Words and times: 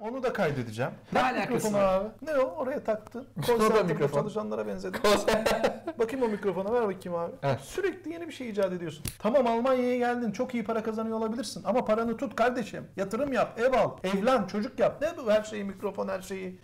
Onu 0.00 0.22
da 0.22 0.32
kaydedeceğim. 0.32 0.92
Ne 1.12 1.20
Tak 1.20 1.34
alakası 1.36 1.72
var? 1.72 1.94
abi. 1.94 2.08
Ne 2.22 2.38
o? 2.38 2.44
Oraya 2.56 2.84
taktın. 2.84 3.26
Center'da 3.46 3.82
mikrofon. 3.82 4.18
çalışanlara 4.20 4.66
benzedi. 4.66 4.98
bakayım 5.98 6.24
o 6.26 6.28
mikrofona 6.28 6.72
ver 6.72 6.82
bakayım 6.82 7.18
abi. 7.18 7.32
Heh. 7.40 7.58
Sürekli 7.58 8.12
yeni 8.12 8.28
bir 8.28 8.32
şey 8.32 8.50
icat 8.50 8.72
ediyorsun. 8.72 9.04
Tamam 9.18 9.46
Almanya'ya 9.46 9.96
geldin. 9.96 10.32
Çok 10.32 10.54
iyi 10.54 10.64
para 10.64 10.82
kazanıyor 10.82 11.18
olabilirsin. 11.18 11.64
Ama 11.64 11.84
paranı 11.84 12.16
tut 12.16 12.36
kardeşim. 12.36 12.84
Yatırım 12.96 13.32
yap. 13.32 13.58
Ev 13.60 13.72
al. 13.72 13.90
Evlen. 14.04 14.46
Çocuk 14.46 14.78
yap. 14.78 15.02
Ne 15.02 15.08
bu 15.24 15.30
her 15.30 15.42
şeyi 15.42 15.64
mikrofon 15.64 16.08
her 16.08 16.22
şeyi. 16.22 16.58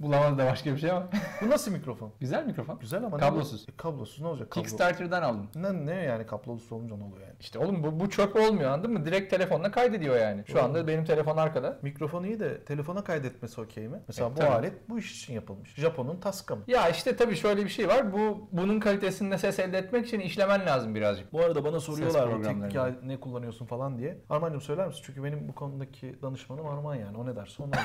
Bulamadı 0.00 0.38
da 0.38 0.46
başka 0.46 0.72
bir 0.72 0.78
şey 0.78 0.90
ama. 0.90 1.08
Bu 1.42 1.50
nasıl 1.50 1.72
mikrofon? 1.72 2.12
Güzel 2.20 2.46
mikrofon. 2.46 2.78
Güzel 2.78 3.04
ama 3.04 3.16
ne 3.16 3.20
Kablosuz. 3.20 3.68
bu? 3.68 3.72
E, 3.72 3.76
kablosuz 3.76 4.20
ne 4.20 4.26
olacak? 4.28 4.50
Kablo. 4.50 4.62
Kickstarter'dan 4.62 5.22
aldım. 5.22 5.48
Ne, 5.54 5.86
ne 5.86 5.94
yani 5.94 6.26
kablosuz 6.26 6.72
olunca 6.72 6.96
ne 6.96 7.04
oluyor 7.04 7.20
yani? 7.26 7.36
İşte 7.40 7.58
oğlum 7.58 7.82
bu, 7.82 8.00
bu 8.00 8.10
çöp 8.10 8.36
olmuyor 8.36 8.70
anladın 8.70 8.92
mı? 8.92 9.04
Direkt 9.04 9.30
telefonla 9.30 9.70
kaydediyor 9.70 10.16
yani. 10.16 10.44
Şu 10.46 10.54
Doğru. 10.54 10.62
anda 10.62 10.86
benim 10.86 11.04
telefon 11.04 11.36
arkada. 11.36 11.78
Mikrofon 11.82 12.24
iyi 12.24 12.40
de 12.40 12.64
telefona 12.64 13.04
kaydetmesi 13.04 13.60
okey 13.60 13.88
mi? 13.88 14.00
Mesela 14.08 14.28
E, 14.28 14.30
bu 14.30 14.34
tabii. 14.34 14.48
alet 14.50 14.88
bu 14.88 14.98
iş 14.98 15.16
için 15.22 15.34
yapılmış. 15.34 15.74
Japon'un 15.74 16.20
Tascam. 16.20 16.58
Ya 16.66 16.88
işte 16.88 17.16
tabii 17.16 17.36
şöyle 17.36 17.64
bir 17.64 17.68
şey 17.68 17.88
var. 17.88 18.12
Bu 18.12 18.48
bunun 18.52 18.80
kalitesinde 18.80 19.38
ses 19.38 19.58
elde 19.58 19.78
etmek 19.78 20.06
için 20.06 20.20
işlemen 20.20 20.66
lazım 20.66 20.94
birazcık. 20.94 21.32
Bu 21.32 21.40
arada 21.40 21.64
bana 21.64 21.80
soruyorlar 21.80 22.38
bu 22.38 22.42
teknik 22.42 23.02
ne 23.02 23.20
kullanıyorsun 23.20 23.66
falan 23.66 23.98
diye. 23.98 24.18
Arman'cığım 24.30 24.60
söyler 24.60 24.86
misin? 24.86 25.02
Çünkü 25.06 25.24
benim 25.24 25.48
bu 25.48 25.54
konudaki 25.54 26.22
danışmanım 26.22 26.66
Arman 26.66 26.94
yani. 26.94 27.16
O 27.18 27.26
ne 27.26 27.36
derse 27.36 27.62
alıyor. 27.62 27.76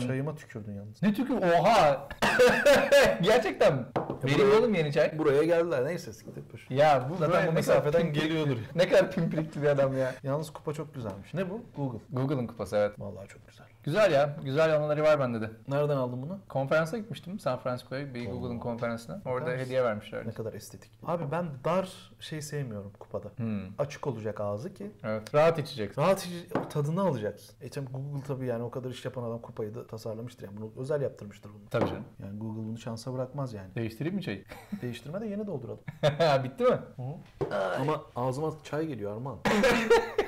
Çayıma 0.06 0.34
tükürdün 0.34 0.72
yalnız. 0.72 1.02
Ne 1.02 1.14
tükür? 1.14 1.39
Oha! 1.42 2.08
Gerçekten 3.22 3.74
mi? 3.74 3.82
Vereyim 4.24 4.50
oğlum 4.58 4.74
yeni 4.74 4.92
çay. 4.92 5.18
Buraya 5.18 5.42
geldiler. 5.44 5.84
Neyse 5.84 6.12
siktir 6.12 6.42
boş. 6.52 6.66
Ya 6.70 7.06
bu 7.10 7.16
Zaten 7.16 7.46
bu 7.48 7.52
mesafeden 7.52 8.12
geliyordur. 8.12 8.56
Ne 8.74 8.88
kadar 8.88 9.10
pimpirikli 9.10 9.62
bir 9.62 9.66
adam 9.66 9.98
ya. 9.98 10.14
Yalnız 10.22 10.50
kupa 10.52 10.72
çok 10.72 10.94
güzelmiş. 10.94 11.34
Ne 11.34 11.50
bu? 11.50 11.60
Google. 11.76 11.98
Google'ın 12.10 12.46
kupası 12.46 12.76
evet. 12.76 13.00
Vallahi 13.00 13.28
çok 13.28 13.48
güzel. 13.48 13.66
Güzel 13.82 14.12
ya. 14.12 14.36
Güzel 14.44 14.76
anıları 14.76 15.02
var 15.02 15.20
bende 15.20 15.40
de. 15.40 15.50
Nereden 15.68 15.96
aldın 15.96 16.22
bunu? 16.22 16.38
Konferansa 16.48 16.98
gitmiştim 16.98 17.38
San 17.38 17.58
Francisco'ya 17.58 18.14
bir 18.14 18.26
Oo. 18.26 18.30
Google'ın 18.30 18.58
konferansına. 18.58 19.22
Orada 19.24 19.50
mısın? 19.50 19.58
hediye 19.64 19.84
vermişler. 19.84 20.26
Ne 20.26 20.32
kadar 20.32 20.52
estetik. 20.52 20.90
Abi 21.06 21.24
ben 21.32 21.46
dar 21.64 22.12
şey 22.20 22.42
sevmiyorum 22.42 22.92
kupada. 22.98 23.28
Hmm. 23.36 23.60
Açık 23.78 24.06
olacak 24.06 24.40
ağzı 24.40 24.74
ki 24.74 24.90
Evet. 25.04 25.34
Rahat 25.34 25.58
içeceksin. 25.58 26.02
rahat 26.02 26.26
iç- 26.26 26.46
tadını 26.70 27.00
alacaksın. 27.02 27.54
E 27.60 27.68
tabii 27.70 27.86
Google 27.92 28.22
tabii 28.26 28.46
yani 28.46 28.62
o 28.62 28.70
kadar 28.70 28.90
iş 28.90 29.04
yapan 29.04 29.22
adam 29.22 29.38
kupayı 29.40 29.74
da 29.74 29.86
tasarlamıştır 29.86 30.46
yani. 30.46 30.56
Bunu 30.56 30.70
özel 30.82 31.02
yaptırmıştır 31.30 31.50
bunu. 31.54 31.68
Tabii 31.70 31.88
canım. 31.88 32.04
Yani 32.22 32.38
Google 32.38 32.62
bunu 32.68 32.78
şansa 32.78 33.12
bırakmaz 33.12 33.54
yani. 33.54 33.74
Değiştireyim 33.74 34.16
mi 34.16 34.22
çayı? 34.22 34.44
Değiştirme 34.82 35.20
de 35.20 35.26
yeni 35.26 35.46
dolduralım. 35.46 35.80
Bitti 36.44 36.64
mi? 36.64 36.78
Ama 37.80 38.02
ağzıma 38.16 38.52
çay 38.64 38.86
geliyor 38.86 39.12
Arman. 39.12 39.38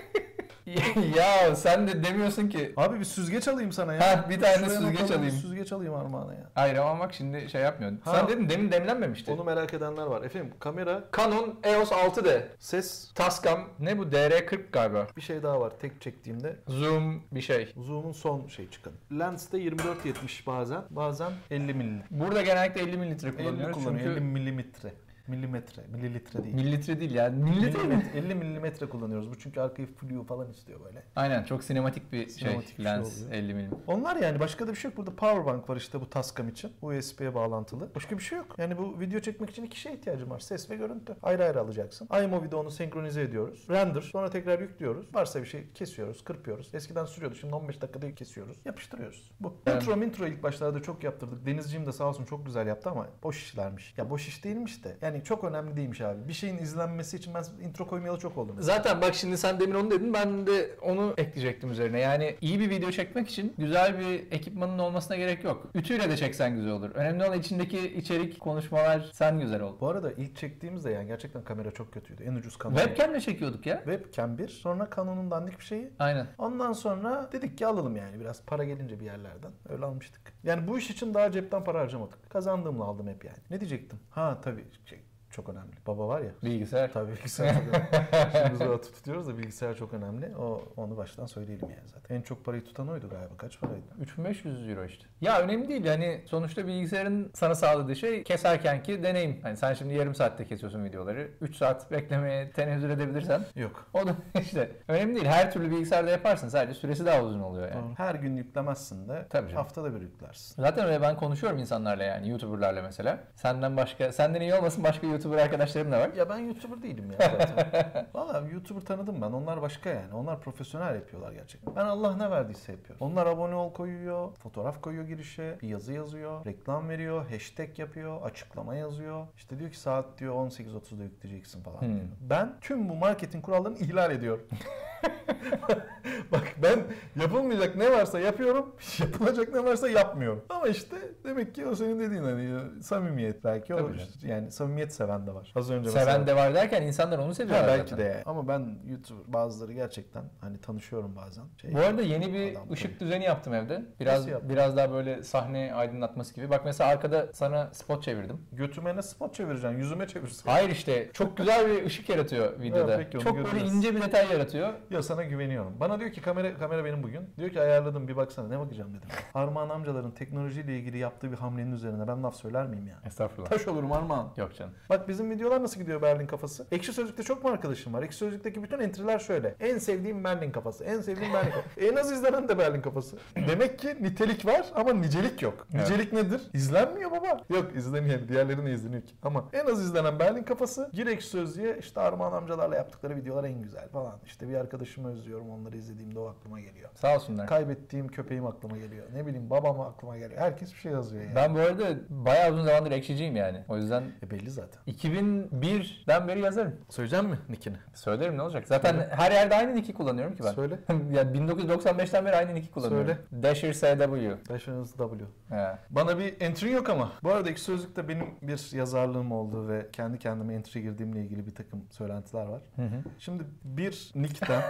ya 1.16 1.56
sen 1.56 1.88
de 1.88 2.04
demiyorsun 2.04 2.48
ki. 2.48 2.72
Abi 2.76 3.00
bir 3.00 3.04
süzgeç 3.04 3.48
alayım 3.48 3.72
sana 3.72 3.94
ya. 3.94 4.00
Ha, 4.00 4.30
bir 4.30 4.40
tane 4.40 4.54
Şuraya 4.54 4.80
süzgeç 4.80 5.00
alayım. 5.10 5.22
bir 5.22 5.30
Süzgeç 5.30 5.72
alayım 5.72 5.94
Armağan'a 5.94 6.34
ya. 6.34 6.50
Hayır 6.54 6.76
ama 6.76 7.00
bak 7.00 7.14
şimdi 7.14 7.48
şey 7.50 7.60
yapmıyor. 7.62 7.92
Ha. 8.04 8.14
Sen 8.14 8.28
dedin 8.28 8.48
demin 8.48 8.72
demlenmemişti. 8.72 9.30
Onu 9.30 9.44
merak 9.44 9.74
edenler 9.74 10.06
var. 10.06 10.22
Efendim 10.22 10.52
kamera, 10.60 11.04
Canon 11.16 11.54
EOS 11.62 11.92
6D. 11.92 12.42
ses 12.58 13.12
Tascam 13.14 13.68
ne 13.80 13.98
bu 13.98 14.02
DR40 14.02 14.60
galiba. 14.72 15.06
bir 15.16 15.22
şey 15.22 15.42
daha 15.42 15.60
var. 15.60 15.72
Tek 15.80 16.00
çektiğimde 16.00 16.56
Zoom 16.68 17.22
bir 17.32 17.40
şey. 17.40 17.72
zoom'un 17.76 18.12
son 18.12 18.46
şey 18.48 18.70
çıkan. 18.70 18.92
Lens 19.18 19.52
de 19.52 19.58
24-70 19.58 20.46
bazen. 20.46 20.82
Bazen 20.90 21.32
50 21.50 21.74
milli. 21.74 22.02
Burada 22.10 22.42
genellikle 22.42 22.80
50 22.80 22.96
mililitre 22.96 23.28
50 23.28 23.36
kullanıyoruz 23.36 23.74
kullanıyor. 23.76 24.06
50 24.06 24.14
çünkü 24.14 24.20
milimetre. 24.24 24.92
Milimetre. 25.28 25.82
Mililitre 25.92 26.44
değil. 26.44 26.54
mililitre 26.54 27.00
değil 27.00 27.14
ya. 27.14 27.28
Mililitre 27.30 27.78
mi? 27.82 27.88
Milimetre, 27.88 28.18
50 28.18 28.34
milimetre 28.34 28.88
kullanıyoruz. 28.88 29.30
Bu 29.30 29.38
çünkü 29.38 29.60
arkayı 29.60 29.88
flu 29.88 30.24
falan 30.24 30.50
istiyor 30.50 30.84
böyle. 30.84 31.02
Aynen 31.16 31.44
çok 31.44 31.64
sinematik 31.64 32.12
bir 32.12 32.28
Sinematik 32.28 32.68
şey. 32.68 32.78
bir 32.78 32.82
şey 32.82 32.92
lens 32.92 33.18
oluyor. 33.22 33.32
50 33.32 33.54
milim. 33.54 33.70
Onlar 33.86 34.16
yani 34.16 34.40
başka 34.40 34.66
da 34.66 34.70
bir 34.70 34.76
şey 34.76 34.88
yok. 34.90 34.98
Burada 34.98 35.16
powerbank 35.16 35.70
var 35.70 35.76
işte 35.76 36.00
bu 36.00 36.10
Tascam 36.10 36.48
için. 36.48 36.72
USB'ye 36.82 37.34
bağlantılı. 37.34 37.94
Başka 37.94 38.18
bir 38.18 38.22
şey 38.22 38.38
yok. 38.38 38.54
Yani 38.58 38.78
bu 38.78 39.00
video 39.00 39.20
çekmek 39.20 39.50
için 39.50 39.64
iki 39.64 39.80
şeye 39.80 39.94
ihtiyacım 39.96 40.30
var. 40.30 40.38
Ses 40.40 40.70
ve 40.70 40.76
görüntü. 40.76 41.16
Ayrı 41.22 41.44
ayrı 41.44 41.60
alacaksın. 41.60 42.08
iMovie'de 42.24 42.56
onu 42.56 42.70
senkronize 42.70 43.22
ediyoruz. 43.22 43.66
Render. 43.70 44.00
Sonra 44.00 44.30
tekrar 44.30 44.60
yüklüyoruz. 44.60 45.14
Varsa 45.14 45.40
bir 45.40 45.46
şey 45.46 45.72
kesiyoruz, 45.74 46.24
kırpıyoruz. 46.24 46.74
Eskiden 46.74 47.04
sürüyordu. 47.04 47.34
Şimdi 47.36 47.54
15 47.54 47.82
dakikada 47.82 48.14
kesiyoruz. 48.14 48.56
Yapıştırıyoruz. 48.64 49.30
Bu. 49.40 49.54
Evet. 49.66 49.82
Intro 49.82 50.04
intro 50.04 50.26
ilk 50.26 50.42
başlarda 50.42 50.82
çok 50.82 51.04
yaptırdık. 51.04 51.46
Denizciğim 51.46 51.86
de 51.86 51.92
sağ 51.92 52.04
olsun 52.08 52.24
çok 52.24 52.46
güzel 52.46 52.66
yaptı 52.66 52.90
ama 52.90 53.06
boş 53.22 53.42
işlermiş. 53.42 53.94
Ya 53.96 54.10
boş 54.10 54.28
iş 54.28 54.44
değilmiş 54.44 54.84
de. 54.84 54.96
Yani 55.02 55.11
çok 55.20 55.44
önemli 55.44 55.76
değilmiş 55.76 56.00
abi. 56.00 56.28
Bir 56.28 56.32
şeyin 56.32 56.58
izlenmesi 56.58 57.16
için 57.16 57.34
ben 57.34 57.44
intro 57.68 57.86
koymayalı 57.86 58.18
çok 58.18 58.38
oldum. 58.38 58.56
Zaten 58.58 59.00
bak 59.00 59.14
şimdi 59.14 59.38
sen 59.38 59.60
demin 59.60 59.74
onu 59.74 59.90
dedin 59.90 60.14
ben 60.14 60.46
de 60.46 60.70
onu 60.82 61.14
ekleyecektim 61.16 61.70
üzerine. 61.70 62.00
Yani 62.00 62.36
iyi 62.40 62.60
bir 62.60 62.70
video 62.70 62.90
çekmek 62.90 63.28
için 63.28 63.54
güzel 63.58 63.98
bir 63.98 64.32
ekipmanın 64.32 64.78
olmasına 64.78 65.16
gerek 65.16 65.44
yok. 65.44 65.70
Ütüyle 65.74 66.10
de 66.10 66.16
çeksen 66.16 66.56
güzel 66.56 66.72
olur. 66.72 66.90
Önemli 66.90 67.24
olan 67.24 67.38
içindeki 67.38 67.96
içerik, 67.96 68.40
konuşmalar 68.40 69.10
sen 69.12 69.40
güzel 69.40 69.62
ol. 69.62 69.76
Bu 69.80 69.88
arada 69.88 70.12
ilk 70.12 70.36
çektiğimizde 70.36 70.90
yani 70.90 71.06
gerçekten 71.06 71.44
kamera 71.44 71.70
çok 71.70 71.92
kötüydü. 71.92 72.22
En 72.22 72.34
ucuz 72.34 72.58
Canon. 72.62 72.76
Webcam'le 72.76 73.20
çekiyorduk 73.20 73.66
ya. 73.66 73.76
Webcam 73.76 74.38
1. 74.38 74.48
Sonra 74.48 74.88
Canon'un 74.96 75.30
dandik 75.30 75.58
bir 75.58 75.64
şeyi. 75.64 75.90
Aynen. 75.98 76.26
Ondan 76.38 76.72
sonra 76.72 77.28
dedik 77.32 77.58
ki 77.58 77.66
alalım 77.66 77.96
yani 77.96 78.20
biraz 78.20 78.42
para 78.46 78.64
gelince 78.64 79.00
bir 79.00 79.04
yerlerden. 79.04 79.50
Öyle 79.68 79.84
almıştık. 79.84 80.32
Yani 80.44 80.68
bu 80.68 80.78
iş 80.78 80.90
için 80.90 81.14
daha 81.14 81.32
cepten 81.32 81.64
para 81.64 81.80
harcamadık. 81.80 82.30
Kazandığımla 82.30 82.84
aldım 82.84 83.08
hep 83.08 83.24
yani. 83.24 83.36
Ne 83.50 83.60
diyecektim? 83.60 83.98
Ha 84.10 84.40
tabii 84.44 84.64
şey, 84.84 85.01
çok 85.32 85.48
önemli. 85.48 85.72
Baba 85.86 86.08
var 86.08 86.20
ya. 86.20 86.30
Bilgisayar. 86.44 86.92
Tabii 86.92 87.12
bilgisayar 87.12 87.54
çok 87.54 87.62
önemli. 87.74 88.06
Şimdi 88.32 88.52
biz 88.52 88.60
böyle 88.60 88.80
tutuyoruz 88.80 89.28
da 89.28 89.38
bilgisayar 89.38 89.74
çok 89.76 89.94
önemli. 89.94 90.36
O 90.36 90.62
onu 90.76 90.96
baştan 90.96 91.26
söyleyelim 91.26 91.70
yani 91.70 91.88
zaten. 91.94 92.16
En 92.16 92.22
çok 92.22 92.44
parayı 92.44 92.64
tutan 92.64 92.88
oydu 92.88 93.08
galiba. 93.10 93.36
Kaç 93.36 93.60
paraydı? 93.60 93.82
3500 94.00 94.68
euro 94.68 94.84
işte. 94.84 95.04
Ya 95.20 95.40
önemli 95.40 95.68
değil 95.68 95.84
yani 95.84 96.22
sonuçta 96.26 96.66
bilgisayarın 96.66 97.30
sana 97.34 97.54
sağladığı 97.54 97.96
şey 97.96 98.24
keserken 98.24 98.82
ki 98.82 99.02
deneyim. 99.02 99.38
Hani 99.42 99.56
sen 99.56 99.74
şimdi 99.74 99.94
yarım 99.94 100.14
saatte 100.14 100.46
kesiyorsun 100.46 100.84
videoları. 100.84 101.30
3 101.40 101.56
saat 101.56 101.90
beklemeye 101.90 102.50
tenezzül 102.50 102.90
edebilirsen 102.90 103.44
Yok. 103.56 103.86
o 103.94 104.06
da 104.06 104.14
işte 104.40 104.70
önemli 104.88 105.14
değil. 105.14 105.26
Her 105.26 105.52
türlü 105.52 105.70
bilgisayarda 105.70 106.10
yaparsın. 106.10 106.48
Sadece 106.48 106.74
süresi 106.74 107.06
daha 107.06 107.22
uzun 107.22 107.40
oluyor 107.40 107.68
yani. 107.68 107.84
Doğru. 107.84 107.94
Her 107.96 108.14
gün 108.14 108.36
yüklemezsin 108.36 109.08
de 109.08 109.26
Tabii 109.30 109.48
canım. 109.48 109.62
haftada 109.62 109.94
bir 109.94 110.00
yüklersin. 110.00 110.62
Zaten 110.62 110.86
öyle 110.86 111.02
ben 111.02 111.16
konuşuyorum 111.16 111.58
insanlarla 111.58 112.04
yani 112.04 112.28
YouTuber'larla 112.28 112.82
mesela. 112.82 113.18
Senden 113.34 113.76
başka, 113.76 114.12
senden 114.12 114.40
iyi 114.40 114.54
olmasın 114.54 114.84
başka 114.84 115.06
YouTuber 115.06 115.21
arkadaşlarım 115.30 115.92
da 115.92 116.00
var. 116.00 116.10
Ya 116.16 116.28
ben 116.28 116.38
YouTuber 116.38 116.82
değilim 116.82 117.10
ya 117.10 117.18
zaten. 117.18 118.06
Valla 118.14 118.44
YouTuber 118.52 118.80
tanıdım 118.80 119.22
ben. 119.22 119.32
Onlar 119.32 119.62
başka 119.62 119.90
yani. 119.90 120.14
Onlar 120.14 120.40
profesyonel 120.40 120.94
yapıyorlar 120.94 121.32
gerçekten. 121.32 121.76
Ben 121.76 121.84
Allah 121.84 122.16
ne 122.16 122.30
verdiyse 122.30 122.72
yapıyorum. 122.72 123.06
Onlar 123.06 123.26
abone 123.26 123.54
ol 123.54 123.72
koyuyor, 123.72 124.32
fotoğraf 124.36 124.80
koyuyor 124.82 125.04
girişe, 125.04 125.58
bir 125.62 125.68
yazı 125.68 125.92
yazıyor, 125.92 126.46
reklam 126.46 126.88
veriyor, 126.88 127.26
hashtag 127.30 127.78
yapıyor, 127.78 128.22
açıklama 128.22 128.74
yazıyor. 128.74 129.26
İşte 129.36 129.58
diyor 129.58 129.70
ki 129.70 129.78
saat 129.78 130.18
diyor 130.18 130.34
18.30'da 130.34 131.04
yükleyeceksin 131.04 131.62
falan 131.62 131.80
Hmm. 131.80 131.88
diyor. 131.96 132.06
Ben 132.20 132.52
tüm 132.60 132.88
bu 132.88 132.94
marketing 132.94 133.44
kurallarını 133.44 133.78
ihlal 133.78 134.10
ediyorum. 134.10 134.46
Bak 136.32 136.42
ben 136.62 136.78
yapılmayacak 137.20 137.76
ne 137.76 137.90
varsa 137.92 138.20
yapıyorum, 138.20 138.76
yapılacak 139.00 139.54
ne 139.54 139.64
varsa 139.64 139.88
yapmıyorum. 139.88 140.44
Ama 140.48 140.68
işte 140.68 140.96
demek 141.24 141.54
ki 141.54 141.66
o 141.66 141.74
senin 141.74 142.00
dediğin 142.00 142.22
hani 142.22 142.82
samimiyet 142.82 143.44
belki 143.44 143.68
Tabii 143.68 143.80
canım. 143.80 143.94
işte 144.14 144.28
yani 144.28 144.50
samimiyet 144.52 144.92
seven 144.94 145.26
de 145.26 145.34
var. 145.34 145.52
Az 145.56 145.70
önce 145.70 145.90
Seven 145.90 146.26
de 146.26 146.36
var 146.36 146.54
derken 146.54 146.82
insanlar 146.82 147.18
onu 147.18 147.28
Ha, 147.28 147.34
seviyorlar 147.34 147.66
belki 147.68 147.90
zaten. 147.90 148.04
de 148.06 148.08
yani. 148.08 148.22
Ama 148.26 148.48
ben 148.48 148.78
YouTuber 148.90 149.32
bazıları 149.32 149.72
gerçekten 149.72 150.22
hani 150.40 150.60
tanışıyorum 150.60 151.16
bazen. 151.16 151.44
Şey, 151.60 151.74
Bu 151.74 151.78
arada 151.78 152.02
yeni 152.02 152.32
bir 152.34 152.52
adam 152.52 152.72
ışık 152.72 152.98
tabii. 152.98 153.00
düzeni 153.10 153.24
yaptım 153.24 153.54
evde. 153.54 153.82
Biraz 154.00 154.26
biraz 154.28 154.76
daha 154.76 154.92
böyle 154.92 155.22
sahne 155.22 155.74
aydınlatması 155.74 156.34
gibi. 156.34 156.50
Bak 156.50 156.62
mesela 156.64 156.90
arkada 156.90 157.26
sana 157.32 157.70
spot 157.72 158.02
çevirdim. 158.02 158.40
Götüme 158.52 158.96
ne 158.96 159.02
spot 159.02 159.34
çevireceksin? 159.34 159.78
Yüzüme 159.78 160.06
çevirsin. 160.08 160.50
Hayır 160.50 160.70
işte 160.70 161.10
çok 161.12 161.36
güzel 161.36 161.66
bir 161.70 161.86
ışık 161.86 162.08
yaratıyor 162.08 162.60
videoda. 162.60 162.96
peki, 162.98 163.16
onu 163.18 163.24
çok 163.24 163.36
böyle 163.36 163.48
göreceğiz. 163.48 163.74
ince 163.74 163.96
bir 163.96 164.02
detay 164.02 164.32
yaratıyor. 164.32 164.72
Ya 164.92 165.02
sana 165.02 165.22
güveniyorum. 165.22 165.80
Bana 165.80 166.00
diyor 166.00 166.12
ki 166.12 166.20
kamera 166.20 166.58
kamera 166.58 166.84
benim 166.84 167.02
bugün. 167.02 167.30
Diyor 167.38 167.50
ki 167.50 167.60
ayarladım 167.60 168.08
bir 168.08 168.16
baksana 168.16 168.48
ne 168.48 168.58
bakacağım 168.58 168.90
dedim. 168.94 169.08
Armağan 169.34 169.68
amcaların 169.68 170.10
teknolojiyle 170.10 170.78
ilgili 170.78 170.98
yaptığı 170.98 171.32
bir 171.32 171.36
hamlenin 171.36 171.72
üzerine 171.72 172.08
ben 172.08 172.22
laf 172.22 172.36
söyler 172.36 172.66
miyim 172.66 172.86
ya? 172.88 172.96
Estağfurullah. 173.06 173.48
Taş 173.50 173.68
olurum 173.68 173.92
Armağan. 173.92 174.28
Yok 174.36 174.54
canım. 174.56 174.72
Bak 174.90 175.08
bizim 175.08 175.30
videolar 175.30 175.62
nasıl 175.62 175.80
gidiyor 175.80 176.02
Berlin 176.02 176.26
kafası? 176.26 176.66
Ekşi 176.72 176.92
Sözlük'te 176.92 177.22
çok 177.22 177.44
mu 177.44 177.50
arkadaşım 177.50 177.94
var? 177.94 178.02
Ekşi 178.02 178.18
Sözlük'teki 178.18 178.62
bütün 178.62 178.78
entry'ler 178.78 179.18
şöyle. 179.18 179.54
En 179.60 179.78
sevdiğim 179.78 180.24
Berlin 180.24 180.50
kafası. 180.50 180.84
En 180.84 181.00
sevdiğim 181.00 181.32
Berlin 181.32 181.50
kafası. 181.50 181.80
en 181.80 181.96
az 181.96 182.12
izlenen 182.12 182.48
de 182.48 182.58
Berlin 182.58 182.80
kafası. 182.80 183.16
Demek 183.48 183.78
ki 183.78 183.96
nitelik 184.00 184.46
var 184.46 184.66
ama 184.74 184.92
nicelik 184.92 185.42
yok. 185.42 185.66
Nicelik 185.72 186.12
nedir? 186.12 186.40
İzlenmiyor 186.54 187.10
baba. 187.10 187.40
Yok 187.50 187.76
izleniyor. 187.76 188.28
Diğerleri 188.28 188.64
ne 188.64 188.72
izleniyor 188.72 189.02
ki? 189.02 189.14
Ama 189.22 189.44
en 189.52 189.66
az 189.66 189.82
izlenen 189.82 190.18
Berlin 190.18 190.42
kafası. 190.42 190.90
Gir 190.92 191.06
Ekşi 191.06 191.28
Sözlük'e 191.28 191.78
işte 191.78 192.00
Armağan 192.00 192.32
amcalarla 192.32 192.76
yaptıkları 192.76 193.16
videolar 193.16 193.44
en 193.44 193.62
güzel 193.62 193.88
falan. 193.88 194.18
İşte 194.26 194.48
bir 194.48 194.54
arkadaş 194.54 194.81
arkadaşımı 194.82 195.12
özlüyorum. 195.12 195.50
Onları 195.50 195.76
izlediğimde 195.76 196.18
o 196.18 196.26
aklıma 196.26 196.60
geliyor. 196.60 196.90
Sağ 196.94 197.16
olsunlar. 197.16 197.46
Kaybettiğim 197.46 198.08
köpeğim 198.08 198.46
aklıma 198.46 198.76
geliyor. 198.76 199.06
Ne 199.14 199.26
bileyim 199.26 199.50
babam 199.50 199.80
aklıma 199.80 200.18
geliyor. 200.18 200.40
Herkes 200.40 200.74
bir 200.74 200.78
şey 200.78 200.92
yazıyor 200.92 201.22
yani. 201.22 201.34
Ben 201.34 201.54
bu 201.54 201.58
arada 201.58 201.84
bayağı 202.08 202.52
uzun 202.52 202.64
zamandır 202.64 202.90
ekşiciyim 202.90 203.36
yani. 203.36 203.64
O 203.68 203.76
yüzden 203.76 204.04
E 204.22 204.30
belli 204.30 204.50
zaten. 204.50 204.82
2001'den 204.86 206.28
beri 206.28 206.40
yazarım. 206.40 206.76
Söyleyeceğim 206.88 207.26
mi 207.26 207.38
nickini? 207.48 207.76
Söylerim 207.94 208.36
ne 208.36 208.42
olacak? 208.42 208.68
Zaten 208.68 209.08
her 209.10 209.32
yerde 209.32 209.56
aynı 209.56 209.74
nick'i 209.74 209.94
kullanıyorum 209.94 210.36
ki 210.36 210.42
ben. 210.44 210.52
Söyle. 210.52 210.78
ya 211.12 211.22
1995'ten 211.22 212.24
beri 212.24 212.36
aynı 212.36 212.54
nick'i 212.54 212.70
kullanıyorum. 212.70 213.06
Söyle. 213.06 213.42
Dasher 213.42 213.72
SW. 213.72 214.52
Başınız 214.54 214.92
W. 214.92 215.24
He. 215.48 215.78
Bana 215.90 216.18
bir 216.18 216.40
entry 216.40 216.72
yok 216.72 216.88
ama. 216.90 217.12
Bu 217.22 217.30
arada 217.30 217.50
ekşi 217.50 217.64
sözlükte 217.64 218.08
benim 218.08 218.26
bir 218.42 218.76
yazarlığım 218.76 219.32
olduğu 219.32 219.68
ve 219.68 219.86
kendi 219.92 220.18
kendime 220.18 220.54
entry 220.54 220.80
girdiğimle 220.82 221.20
ilgili 221.20 221.46
bir 221.46 221.54
takım 221.54 221.84
söylentiler 221.90 222.46
var. 222.46 222.62
Hı 222.76 222.82
hı. 222.82 223.02
Şimdi 223.18 223.44
bir 223.64 224.12
nickten 224.14 224.62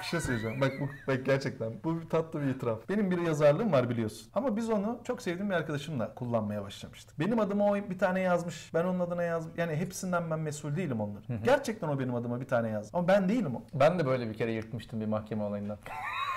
bir 0.00 0.04
şey 0.04 0.20
söyleyeceğim. 0.20 0.60
Bak 0.60 0.72
bu 0.80 0.88
bak 1.08 1.26
gerçekten 1.26 1.72
bu 1.84 2.00
bir 2.00 2.08
tatlı 2.08 2.42
bir 2.42 2.46
itiraf. 2.46 2.88
Benim 2.88 3.10
bir 3.10 3.18
yazarlığım 3.18 3.72
var 3.72 3.90
biliyorsun. 3.90 4.28
Ama 4.34 4.56
biz 4.56 4.70
onu 4.70 5.00
çok 5.04 5.22
sevdiğim 5.22 5.50
bir 5.50 5.54
arkadaşımla 5.54 6.14
kullanmaya 6.14 6.62
başlamıştık. 6.62 7.20
Benim 7.20 7.40
adıma 7.40 7.70
o 7.70 7.74
bir 7.74 7.98
tane 7.98 8.20
yazmış. 8.20 8.70
Ben 8.74 8.84
onun 8.84 9.00
adına 9.00 9.22
yazdım. 9.22 9.52
Yani 9.56 9.76
hepsinden 9.76 10.30
ben 10.30 10.38
mesul 10.38 10.76
değilim 10.76 11.00
onların. 11.00 11.42
Gerçekten 11.44 11.88
o 11.88 11.98
benim 11.98 12.14
adıma 12.14 12.40
bir 12.40 12.48
tane 12.48 12.68
yazdı. 12.68 12.90
Ama 12.92 13.08
ben 13.08 13.28
değilim 13.28 13.56
o. 13.56 13.62
Ben 13.74 13.98
de 13.98 14.06
böyle 14.06 14.28
bir 14.28 14.34
kere 14.34 14.52
yırtmıştım 14.52 15.00
bir 15.00 15.06
mahkeme 15.06 15.42
olayından. 15.42 15.78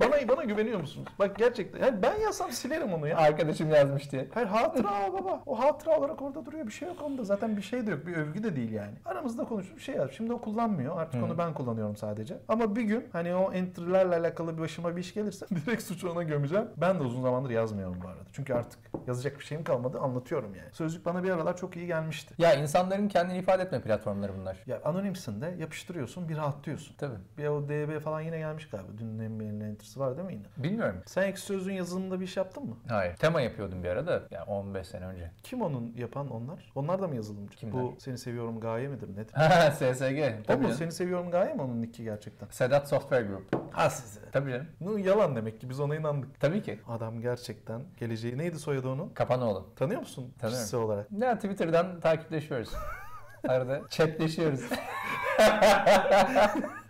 Bana 0.00 0.28
bana 0.28 0.44
güveniyor 0.44 0.80
musunuz? 0.80 1.08
Bak 1.18 1.38
gerçekten. 1.38 1.80
Yani 1.80 2.02
ben 2.02 2.20
yazsam 2.20 2.52
silerim 2.52 2.92
onu 2.92 3.08
ya. 3.08 3.16
Arkadaşım 3.18 3.70
yazmış 3.70 4.12
diye. 4.12 4.28
Hayır 4.34 4.48
hatıra 4.48 4.88
o 5.10 5.12
baba. 5.12 5.42
O 5.46 5.58
hatıra 5.58 5.98
olarak 5.98 6.22
orada 6.22 6.46
duruyor. 6.46 6.66
Bir 6.66 6.72
şey 6.72 6.88
yok 6.88 7.02
onda. 7.02 7.24
Zaten 7.24 7.56
bir 7.56 7.62
şey 7.62 7.86
de 7.86 7.90
yok. 7.90 8.06
Bir 8.06 8.16
övgü 8.16 8.42
de 8.42 8.56
değil 8.56 8.72
yani. 8.72 8.92
Aramızda 9.04 9.44
konuşup 9.44 9.76
bir 9.76 9.82
şey 9.82 9.94
yaz. 9.94 10.10
Şimdi 10.10 10.32
o 10.32 10.40
kullanmıyor. 10.40 10.98
Artık 10.98 11.20
Hı. 11.20 11.24
onu 11.24 11.38
ben 11.38 11.54
kullanıyorum 11.54 11.96
sadece. 11.96 12.38
Ama 12.48 12.76
bir 12.76 12.82
gün 12.82 13.08
hani 13.12 13.34
o 13.34 13.52
entry'lerle 13.52 14.16
alakalı 14.16 14.56
bir 14.56 14.62
başıma 14.62 14.96
bir 14.96 15.00
iş 15.00 15.14
gelirse 15.14 15.46
direkt 15.66 15.82
suçu 15.82 16.10
ona 16.10 16.22
gömeceğim. 16.22 16.68
Ben 16.76 16.98
de 16.98 17.02
uzun 17.02 17.22
zamandır 17.22 17.50
yazmıyorum 17.50 17.96
bu 18.04 18.08
arada. 18.08 18.20
Çünkü 18.32 18.54
artık 18.54 18.78
yazacak 19.06 19.38
bir 19.38 19.44
şeyim 19.44 19.64
kalmadı. 19.64 19.98
Anlatıyorum 19.98 20.54
yani. 20.54 20.68
Sözlük 20.72 21.04
bana 21.06 21.22
bir 21.24 21.30
aralar 21.30 21.56
çok 21.56 21.76
iyi 21.76 21.86
gelmişti. 21.86 22.34
Ya 22.38 22.54
insanların 22.54 23.08
kendini 23.08 23.38
ifade 23.38 23.62
etme 23.62 23.80
platformları 23.80 24.32
bunlar. 24.40 24.56
Ya 24.66 24.80
anonimsin 24.84 25.40
de 25.40 25.54
yapıştırıyorsun 25.58 26.28
bir 26.28 26.36
rahatlıyorsun. 26.36 26.96
Tabii. 26.96 27.16
Bir 27.38 27.46
o 27.46 27.68
DB 27.68 28.00
falan 28.00 28.20
yine 28.20 28.38
gelmiş 28.38 28.68
galiba. 28.68 28.88
Dün 28.98 29.18
NBA'nin 29.18 29.60
entry'si 29.84 30.00
var 30.00 30.16
değil 30.16 30.26
mi 30.26 30.34
yine? 30.34 30.44
Bilmiyorum. 30.56 31.02
Sen 31.06 31.22
ekşi 31.22 31.42
sözlüğün 31.42 31.74
yazılımında 31.74 32.20
bir 32.20 32.24
iş 32.24 32.36
yaptın 32.36 32.66
mı? 32.66 32.76
Hayır. 32.88 33.16
Tema 33.16 33.40
yapıyordum 33.40 33.82
bir 33.82 33.88
ara 33.88 34.06
da. 34.06 34.22
Yani 34.30 34.44
15 34.44 34.86
sene 34.86 35.06
önce. 35.06 35.30
Kim 35.42 35.62
onun 35.62 35.92
yapan 35.96 36.30
onlar? 36.30 36.72
Onlar 36.74 37.02
da 37.02 37.08
mı 37.08 37.16
yazılımcı? 37.16 37.56
Kimler? 37.56 37.82
Bu 37.82 37.94
seni 37.98 38.18
seviyorum 38.18 38.60
gaye 38.60 38.88
midir 38.88 39.08
nedir? 39.16 39.34
SSG. 39.72 40.50
O 40.54 40.58
mu? 40.58 40.74
Seni 40.74 40.92
seviyorum 40.92 41.30
gaye 41.30 41.54
mi 41.54 41.62
onun 41.62 41.82
nicki 41.82 42.04
gerçekten? 42.04 42.48
Sedat 42.50 42.88
Software 42.88 43.26
Group. 43.26 43.44
Ha 43.72 43.90
size. 43.90 44.20
Tabii 44.32 44.50
canım. 44.50 44.66
Bu 44.80 44.98
yalan 44.98 45.36
demek 45.36 45.60
ki 45.60 45.70
biz 45.70 45.80
ona 45.80 45.96
inandık. 45.96 46.40
Tabii 46.40 46.62
ki. 46.62 46.80
Adam 46.88 47.20
gerçekten 47.20 47.82
geleceği 47.96 48.38
neydi 48.38 48.58
soyadı 48.58 48.88
onun? 48.88 49.08
Kapanoğlu. 49.08 49.66
Tanıyor 49.76 50.00
musun? 50.00 50.32
Tanıyorum. 50.38 50.62
Kişisel 50.62 50.80
olarak. 50.80 51.06
Ya 51.18 51.34
Twitter'dan 51.34 52.00
takipleşiyoruz. 52.00 52.70
Arada 53.48 53.80
chatleşiyoruz. 53.90 54.60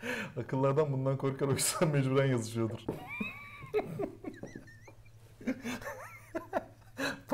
Akıllardan 0.36 0.92
bundan 0.92 1.16
korkar 1.16 1.48
o 1.48 1.52
yüzden 1.52 1.88
mecburen 1.88 2.26
yazışıyordur. 2.26 2.78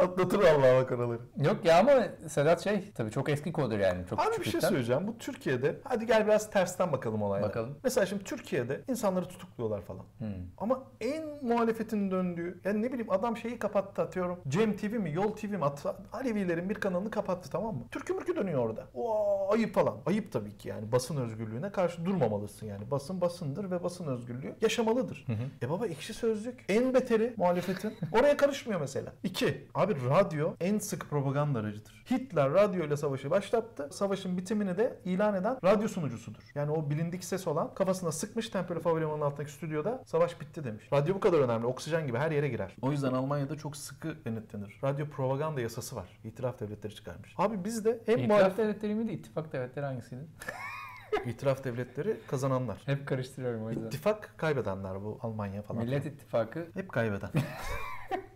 Patlatır 0.00 0.40
Allah'a 0.40 0.82
bak 0.82 0.92
oraları. 0.92 1.18
Yok 1.36 1.64
ya 1.64 1.78
ama 1.78 1.92
Sedat 2.28 2.64
şey 2.64 2.92
tabii 2.94 3.10
çok 3.10 3.28
eski 3.28 3.52
kodur 3.52 3.78
yani. 3.78 4.06
Çok 4.06 4.20
Abi 4.20 4.38
bir 4.40 4.50
şey 4.50 4.60
söyleyeceğim. 4.60 5.06
Bu 5.06 5.18
Türkiye'de 5.18 5.80
hadi 5.84 6.06
gel 6.06 6.26
biraz 6.26 6.50
tersten 6.50 6.92
bakalım 6.92 7.22
olaylara. 7.22 7.48
Bakalım. 7.48 7.78
Mesela 7.84 8.06
şimdi 8.06 8.24
Türkiye'de 8.24 8.80
insanları 8.88 9.28
tutukluyorlar 9.28 9.80
falan. 9.80 10.04
Hmm. 10.18 10.28
Ama 10.58 10.82
en 11.00 11.24
muhalefetin 11.42 12.10
döndüğü, 12.10 12.60
yani 12.64 12.82
ne 12.82 12.92
bileyim 12.92 13.10
adam 13.10 13.36
şeyi 13.36 13.58
kapattı 13.58 14.02
atıyorum. 14.02 14.40
Cem 14.48 14.76
TV 14.76 14.84
mi, 14.84 15.12
Yol 15.12 15.36
TV 15.36 15.46
mi, 15.46 15.64
At- 15.64 15.86
Alevilerin 16.12 16.68
bir 16.70 16.74
kanalını 16.74 17.10
kapattı 17.10 17.50
tamam 17.50 17.74
mı? 17.74 17.84
Türkü 17.90 18.14
mürkü 18.14 18.36
dönüyor 18.36 18.64
orada. 18.64 18.86
O 18.94 19.52
ayıp 19.52 19.74
falan. 19.74 19.96
Ayıp 20.06 20.32
tabii 20.32 20.56
ki 20.56 20.68
yani 20.68 20.92
basın 20.92 21.16
özgürlüğüne 21.16 21.72
karşı 21.72 22.04
durmamalısın 22.04 22.66
yani. 22.66 22.90
Basın 22.90 23.20
basındır 23.20 23.70
ve 23.70 23.82
basın 23.84 24.06
özgürlüğü 24.06 24.54
yaşamalıdır. 24.60 25.24
Hı 25.26 25.32
hı. 25.32 25.66
E 25.66 25.70
baba 25.70 25.86
ekşi 25.86 26.14
sözlük 26.14 26.64
en 26.68 26.94
beteri 26.94 27.34
muhalefetin. 27.36 27.94
Oraya 28.12 28.36
karışmıyor 28.36 28.80
mesela. 28.80 29.12
İki, 29.22 29.68
abi 29.74 29.89
radyo 29.90 30.54
en 30.60 30.78
sık 30.78 31.10
propaganda 31.10 31.58
aracıdır. 31.58 32.04
Hitler 32.10 32.52
radyo 32.52 32.84
ile 32.84 32.96
savaşı 32.96 33.30
başlattı. 33.30 33.88
Savaşın 33.92 34.36
bitimini 34.36 34.78
de 34.78 34.98
ilan 35.04 35.34
eden 35.34 35.58
radyo 35.64 35.88
sunucusudur. 35.88 36.42
Yani 36.54 36.70
o 36.70 36.90
bilindik 36.90 37.24
ses 37.24 37.46
olan 37.46 37.74
kafasına 37.74 38.12
sıkmış 38.12 38.48
Tempelhof 38.48 38.84
Havalimanı'nın 38.84 39.20
altındaki 39.20 39.52
stüdyoda 39.52 40.02
savaş 40.06 40.40
bitti 40.40 40.64
demiş. 40.64 40.88
Radyo 40.92 41.14
bu 41.14 41.20
kadar 41.20 41.38
önemli. 41.38 41.66
Oksijen 41.66 42.06
gibi 42.06 42.18
her 42.18 42.30
yere 42.30 42.48
girer. 42.48 42.76
O 42.82 42.90
yüzden 42.90 43.12
Almanya'da 43.12 43.56
çok 43.56 43.76
sıkı 43.76 44.24
denetlenir. 44.24 44.78
Radyo 44.84 45.06
propaganda 45.06 45.60
yasası 45.60 45.96
var. 45.96 46.20
İtiraf 46.24 46.60
devletleri 46.60 46.94
çıkarmış. 46.94 47.34
Abi 47.38 47.64
bizde 47.64 48.00
hem 48.06 48.18
İtiraf 48.18 48.38
muhalef... 48.38 48.58
devletleri 48.58 48.94
miydi? 48.94 49.12
İttifak 49.12 49.52
devletleri 49.52 49.86
hangisiydi? 49.86 50.22
İtiraf 51.26 51.64
devletleri 51.64 52.16
kazananlar. 52.26 52.82
Hep 52.86 53.06
karıştırıyorum 53.06 53.64
o 53.64 53.70
yüzden. 53.70 53.86
İttifak 53.86 54.34
kaybedenler 54.36 55.02
bu 55.04 55.18
Almanya 55.22 55.62
falan. 55.62 55.84
Millet 55.84 56.06
İttifakı, 56.06 56.66
Hep 56.74 56.92
kaybeden. 56.92 57.30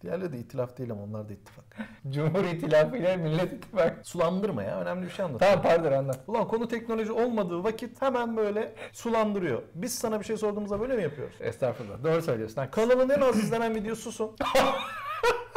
Diğerleri 0.04 0.32
de 0.32 0.38
itilaf 0.38 0.78
değil 0.78 0.90
ama 0.92 1.02
onlar 1.02 1.28
da 1.28 1.32
ittifak. 1.32 1.64
Cumhur 2.10 2.44
İttifakı 2.44 2.96
ile 2.96 3.16
Millet 3.16 3.52
İttifakı. 3.52 4.08
Sulandırma 4.08 4.62
ya. 4.62 4.80
Önemli 4.80 5.06
bir 5.06 5.10
şey 5.10 5.24
anlat. 5.24 5.40
Tamam 5.40 5.62
pardon 5.62 5.92
anlat. 5.92 6.20
Ulan 6.26 6.48
konu 6.48 6.68
teknoloji 6.68 7.12
olmadığı 7.12 7.64
vakit 7.64 8.02
hemen 8.02 8.36
böyle 8.36 8.74
sulandırıyor. 8.92 9.62
Biz 9.74 9.94
sana 9.94 10.20
bir 10.20 10.24
şey 10.24 10.36
sorduğumuzda 10.36 10.80
böyle 10.80 10.96
mi 10.96 11.02
yapıyoruz? 11.02 11.34
Estağfurullah. 11.40 12.04
Doğru 12.04 12.22
söylüyorsun. 12.22 12.56
haklısın. 12.60 12.88
Kanalın 12.88 13.08
en 13.08 13.20
az 13.20 13.38
izlenen 13.44 13.74
videosu 13.74 14.02
susun. 14.02 14.36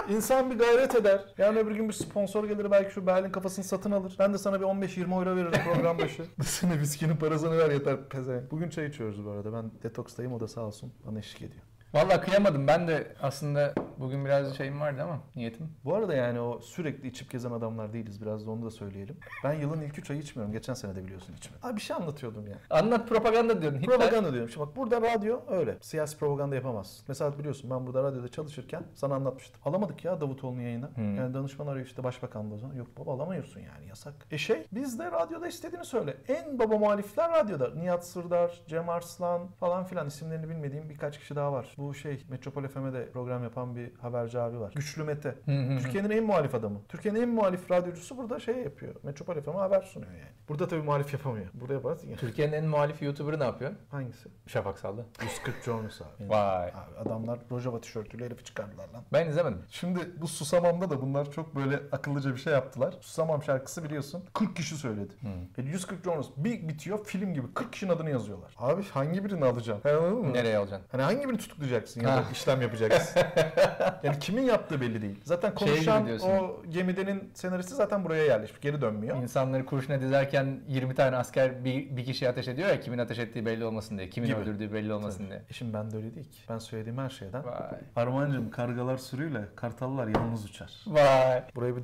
İnsan 0.10 0.52
bir 0.52 0.60
gayret 0.60 0.96
eder. 0.96 1.26
Yani 1.38 1.60
öbür 1.60 1.76
gün 1.76 1.90
bir 1.90 1.94
sponsor 1.94 2.44
gelir 2.44 2.72
belki 2.72 2.94
şu 2.94 3.08
Berlin 3.08 3.32
kafasını 3.32 3.66
satın 3.66 3.92
alır. 3.92 4.16
Ben 4.20 4.34
de 4.34 4.38
sana 4.38 4.60
bir 4.60 4.66
15-20 4.66 5.14
euro 5.14 5.36
veririm 5.36 5.62
program 5.74 5.98
başı. 6.00 6.26
Seni 6.44 6.80
viskinin 6.80 7.16
parasını 7.16 7.58
ver 7.58 7.72
yeter 7.72 8.10
pezevenk. 8.10 8.52
Bugün 8.52 8.70
çay 8.70 8.86
içiyoruz 8.86 9.26
bu 9.26 9.30
arada. 9.30 9.54
Ben 9.54 9.72
detokstayım 9.84 10.34
o 10.34 10.40
da 10.40 10.48
sağ 10.48 10.62
olsun 10.62 10.94
bana 11.06 11.20
eşlik 11.20 11.42
ediyor. 11.42 11.67
Vallahi 11.94 12.22
kıyamadım. 12.22 12.68
Ben 12.68 12.88
de 12.88 13.08
aslında 13.22 13.74
bugün 13.98 14.26
biraz 14.26 14.58
şeyim 14.58 14.80
vardı 14.82 15.04
ama 15.04 15.20
niyetim. 15.36 15.70
Bu 15.86 15.96
arada 15.96 16.16
yani 16.16 16.40
o 16.40 16.60
sürekli 16.60 17.08
içip 17.08 17.32
gezen 17.32 17.52
adamlar 17.52 17.94
değiliz. 17.94 18.22
Biraz 18.22 18.48
da 18.48 18.52
onu 18.52 18.66
da 18.66 18.72
söyleyelim. 18.72 19.18
Ben 19.44 19.54
yılın 19.54 19.82
ilk 19.82 20.00
3 20.00 20.12
ayı 20.12 20.20
içmiyorum. 20.20 20.54
Geçen 20.54 20.74
sene 20.74 20.96
de 20.96 21.04
biliyorsun 21.06 21.34
içmedim. 21.34 21.68
Abi 21.68 21.76
bir 21.76 21.82
şey 21.82 21.96
anlatıyordum 21.96 22.48
ya. 22.48 22.56
Anlat 22.70 23.10
propaganda 23.10 23.62
diyordun. 23.62 23.78
Hitler. 23.80 23.98
Propaganda 23.98 24.34
diyorum. 24.34 24.50
Şimdi 24.50 24.68
bak 24.68 24.76
burada 24.76 25.02
radyo 25.02 25.40
öyle. 25.50 25.78
Siyasi 25.82 26.18
propaganda 26.18 26.56
yapamazsın. 26.56 27.06
Mesela 27.08 27.40
biliyorsun 27.40 27.70
ben 27.70 27.88
burada 27.88 28.04
radyoda 28.04 28.28
çalışırken 28.28 28.84
sana 28.94 29.16
anlatmıştım. 29.16 29.62
Alamadık 29.66 30.06
ya 30.06 30.22
Davutoğlu'nun 30.22 30.62
yayına. 30.62 30.90
Hmm. 30.96 31.16
Yani 31.16 31.34
danışman 31.34 31.68
arıyor 31.68 31.86
işte 31.86 32.04
başbakan 32.04 32.52
da 32.52 32.56
o 32.56 32.58
zaman. 32.58 32.76
Yok 32.76 32.88
baba 33.00 33.14
alamıyorsun 33.14 33.60
yani 33.60 33.88
yasak. 33.88 34.14
E 34.32 34.38
şey 34.38 34.68
biz 34.72 35.00
de 35.00 35.12
radyoda 35.12 35.48
istediğini 35.48 35.86
söyle. 35.86 36.18
En 36.28 36.60
baba 36.60 36.78
muhalifler 36.78 37.32
radyoda. 37.32 37.70
Nihat 37.76 38.08
Sırdar, 38.08 38.62
Cem 38.68 38.90
Arslan 38.90 39.48
falan 39.48 39.84
filan 39.84 40.08
isimlerini 40.08 40.50
bilmediğim 40.50 40.90
birkaç 40.90 41.20
kişi 41.20 41.36
daha 41.36 41.54
var. 41.54 41.68
Bu 41.78 41.94
şey 41.94 42.24
Metropol 42.30 42.68
FM'de 42.68 43.10
program 43.12 43.44
yapan 43.44 43.76
bir 43.76 43.96
haberci 43.96 44.40
abi 44.40 44.60
var. 44.60 44.74
Güçlü 44.76 45.04
Mete. 45.04 45.36
Türkiye'nin 45.82 46.10
en 46.10 46.24
muhalif 46.24 46.56
adamı. 46.56 46.80
Türkiye'nin 46.90 47.22
en 47.22 47.30
muhalif 47.30 47.72
radyocusu 47.72 48.18
burada 48.18 48.40
şey 48.40 48.56
yapıyor. 48.56 48.96
Metropol 49.04 49.42
FM'e 49.42 49.54
haber 49.54 49.82
sunuyor 49.82 50.12
yani. 50.12 50.32
Burada 50.50 50.68
tabii 50.68 50.82
muhalif 50.82 51.14
yapamıyor. 51.14 51.46
Burada 51.54 51.74
yaparsın 51.74 52.10
ya. 52.10 52.18
Türkiye'nin 52.18 52.54
en 52.54 52.66
muhalif 52.66 53.02
YouTuber'ı 53.02 53.40
ne 53.40 53.44
yapıyor? 53.44 53.72
Hangisi? 53.92 54.30
Şafak 54.48 54.80
Sallı. 54.80 55.06
140 55.24 55.64
Jones 55.64 56.02
abi. 56.02 56.30
Vay. 56.30 56.68
Abi 56.68 56.98
adamlar 57.06 57.40
Rojava 57.52 57.82
tişörtüyle 57.82 58.26
herifi 58.26 58.44
çıkardılar 58.44 58.90
lan. 58.94 59.04
Ben 59.14 59.30
izlemedim. 59.30 59.62
Şimdi 59.70 60.00
bu 60.22 60.28
Susamam'da 60.28 60.90
da 60.90 61.02
bunlar 61.02 61.32
çok 61.32 61.56
böyle 61.56 61.80
akıllıca 61.92 62.32
bir 62.36 62.40
şey 62.40 62.54
yaptılar. 62.54 62.96
Susamam 63.02 63.44
şarkısı 63.44 63.84
biliyorsun 63.84 64.24
40 64.34 64.56
kişi 64.56 64.76
söyledi. 64.76 65.14
Hı. 65.22 65.62
E 65.62 65.66
140 65.66 66.04
Jonas 66.04 66.28
bir 66.38 66.68
bitiyor 66.68 67.06
film 67.06 67.34
gibi 67.34 67.54
40 67.54 67.74
kişinin 67.74 67.92
adını 67.92 68.10
yazıyorlar. 68.10 68.54
Abi 68.58 68.84
hangi 68.84 69.26
birini 69.26 69.46
alacaksın? 69.46 69.90
Anladın 69.90 70.18
mı? 70.18 70.34
Nereye 70.34 70.58
alacaksın? 70.58 70.88
Hani 70.92 71.02
hangi 71.02 71.28
birini 71.28 71.38
tutuklayacaksın 71.38 71.67
ya 72.02 72.08
da 72.08 72.24
işlem 72.32 72.62
yapacaksın? 72.62 73.22
yani 74.04 74.20
kimin 74.20 74.42
yaptığı 74.42 74.82
belli 74.82 75.02
değil. 75.02 75.20
Zaten 75.24 75.56
Şey 75.56 75.68
konuşan 75.68 76.08
diyorsun. 76.08 76.30
o 76.30 76.62
gemidenin 76.70 77.32
senaristi 77.34 77.76
zaten 77.76 78.04
buraya 78.06 78.24
yerleşmiş. 78.24 78.62
Geri 78.62 78.82
dönmüyor. 78.82 79.18
İnsanları 79.18 79.66
kurşuna 79.66 80.02
dizerken 80.02 80.60
20 80.68 80.96
tane 80.96 81.16
asker 81.18 81.66
bir, 81.66 81.98
bir 81.98 82.06
kişi 82.06 82.30
ateş 82.30 82.48
ediyor 82.48 82.70
ya 82.70 82.80
kimin 82.80 82.98
ateş 82.98 83.20
ettiği 83.20 83.46
belli 83.46 83.66
olmasın 83.66 83.98
diye. 83.98 84.10
Kimin 84.10 84.28
Gibi. 84.28 84.38
öldürdüğü 84.40 84.74
belli 84.74 84.94
olmasın 84.94 85.28
diye. 85.30 85.42
E 85.50 85.54
şimdi 85.54 85.74
ben 85.74 85.92
de 85.92 85.98
öyle 85.98 86.16
değil 86.16 86.32
ki. 86.32 86.40
Ben 86.50 86.58
söylediğim 86.60 86.98
her 86.98 87.10
şeyden. 87.10 87.46
Vay. 87.46 87.80
Armancım 87.96 88.52
kargalar 88.52 88.98
sürüyle 88.98 89.42
kartallar 89.56 90.08
yalnız 90.08 90.46
uçar. 90.46 90.84
Vay. 90.88 91.44
Buraya 91.56 91.76
bir 91.76 91.84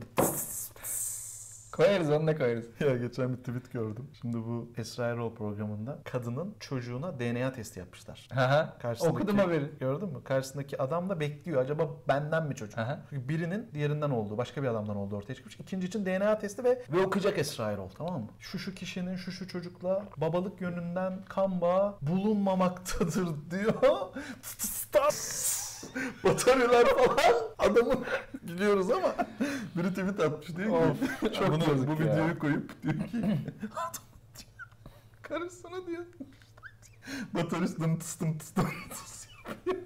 Koyarız 1.75 2.09
onu 2.09 2.27
da 2.27 2.37
koyarız. 2.37 2.65
Ya 2.79 2.97
geçen 2.97 3.33
bir 3.33 3.37
tweet 3.37 3.71
gördüm. 3.71 4.07
Şimdi 4.21 4.37
bu 4.37 4.71
Esra 4.77 5.07
Erol 5.07 5.35
programında 5.35 5.99
kadının 6.03 6.55
çocuğuna 6.59 7.19
DNA 7.19 7.51
testi 7.51 7.79
yapmışlar. 7.79 8.27
Aha. 8.35 8.77
Karşısındaki- 8.79 9.11
Okudum 9.17 9.37
haberi. 9.37 9.71
Gördün 9.79 10.09
mü? 10.09 10.23
Karşısındaki 10.23 10.81
adam 10.81 11.09
da 11.09 11.19
bekliyor. 11.19 11.61
Acaba 11.61 11.89
benden 12.07 12.47
mi 12.47 12.55
çocuk? 12.55 12.79
Aha. 12.79 12.99
Çünkü 13.09 13.29
birinin 13.29 13.69
diğerinden 13.73 14.09
olduğu, 14.09 14.37
başka 14.37 14.63
bir 14.63 14.67
adamdan 14.67 14.95
olduğu 14.95 15.15
ortaya 15.15 15.35
çıkmış. 15.35 15.55
İkinci 15.59 15.87
için 15.87 16.05
DNA 16.05 16.39
testi 16.39 16.63
ve, 16.63 16.81
ve 16.91 17.05
okuyacak 17.05 17.37
Esra 17.37 17.71
Erol 17.71 17.89
tamam 17.89 18.21
mı? 18.21 18.27
Şu 18.39 18.59
şu 18.59 18.75
kişinin 18.75 19.15
şu 19.15 19.31
şu 19.31 19.47
çocukla 19.47 20.03
babalık 20.17 20.61
yönünden 20.61 21.19
kan 21.29 21.61
bağı 21.61 21.95
bulunmamaktadır 22.01 23.27
diyor. 23.51 23.73
Bataryalar 26.23 26.85
falan 26.85 27.35
adamın 27.57 28.05
biliyoruz 28.43 28.91
ama 28.91 29.15
biri 29.75 29.89
tweet 29.89 30.19
atmış 30.19 30.55
diyor 30.55 30.95
ki 30.95 31.33
çok 31.39 31.47
bunu, 31.47 31.87
bu 31.87 31.91
ya. 31.91 31.99
videoyu 31.99 32.39
koyup 32.39 32.83
diyor 32.83 32.93
ki 32.93 33.17
adam 33.71 34.03
diyor, 34.39 34.69
karısına 35.21 35.87
diyor 35.87 36.05
bataryası 37.33 37.79
dımtıs 37.79 38.19
dımtıs 38.19 38.55
dımtıs 38.55 39.27
yapıyor 39.47 39.75
diyor. 39.75 39.82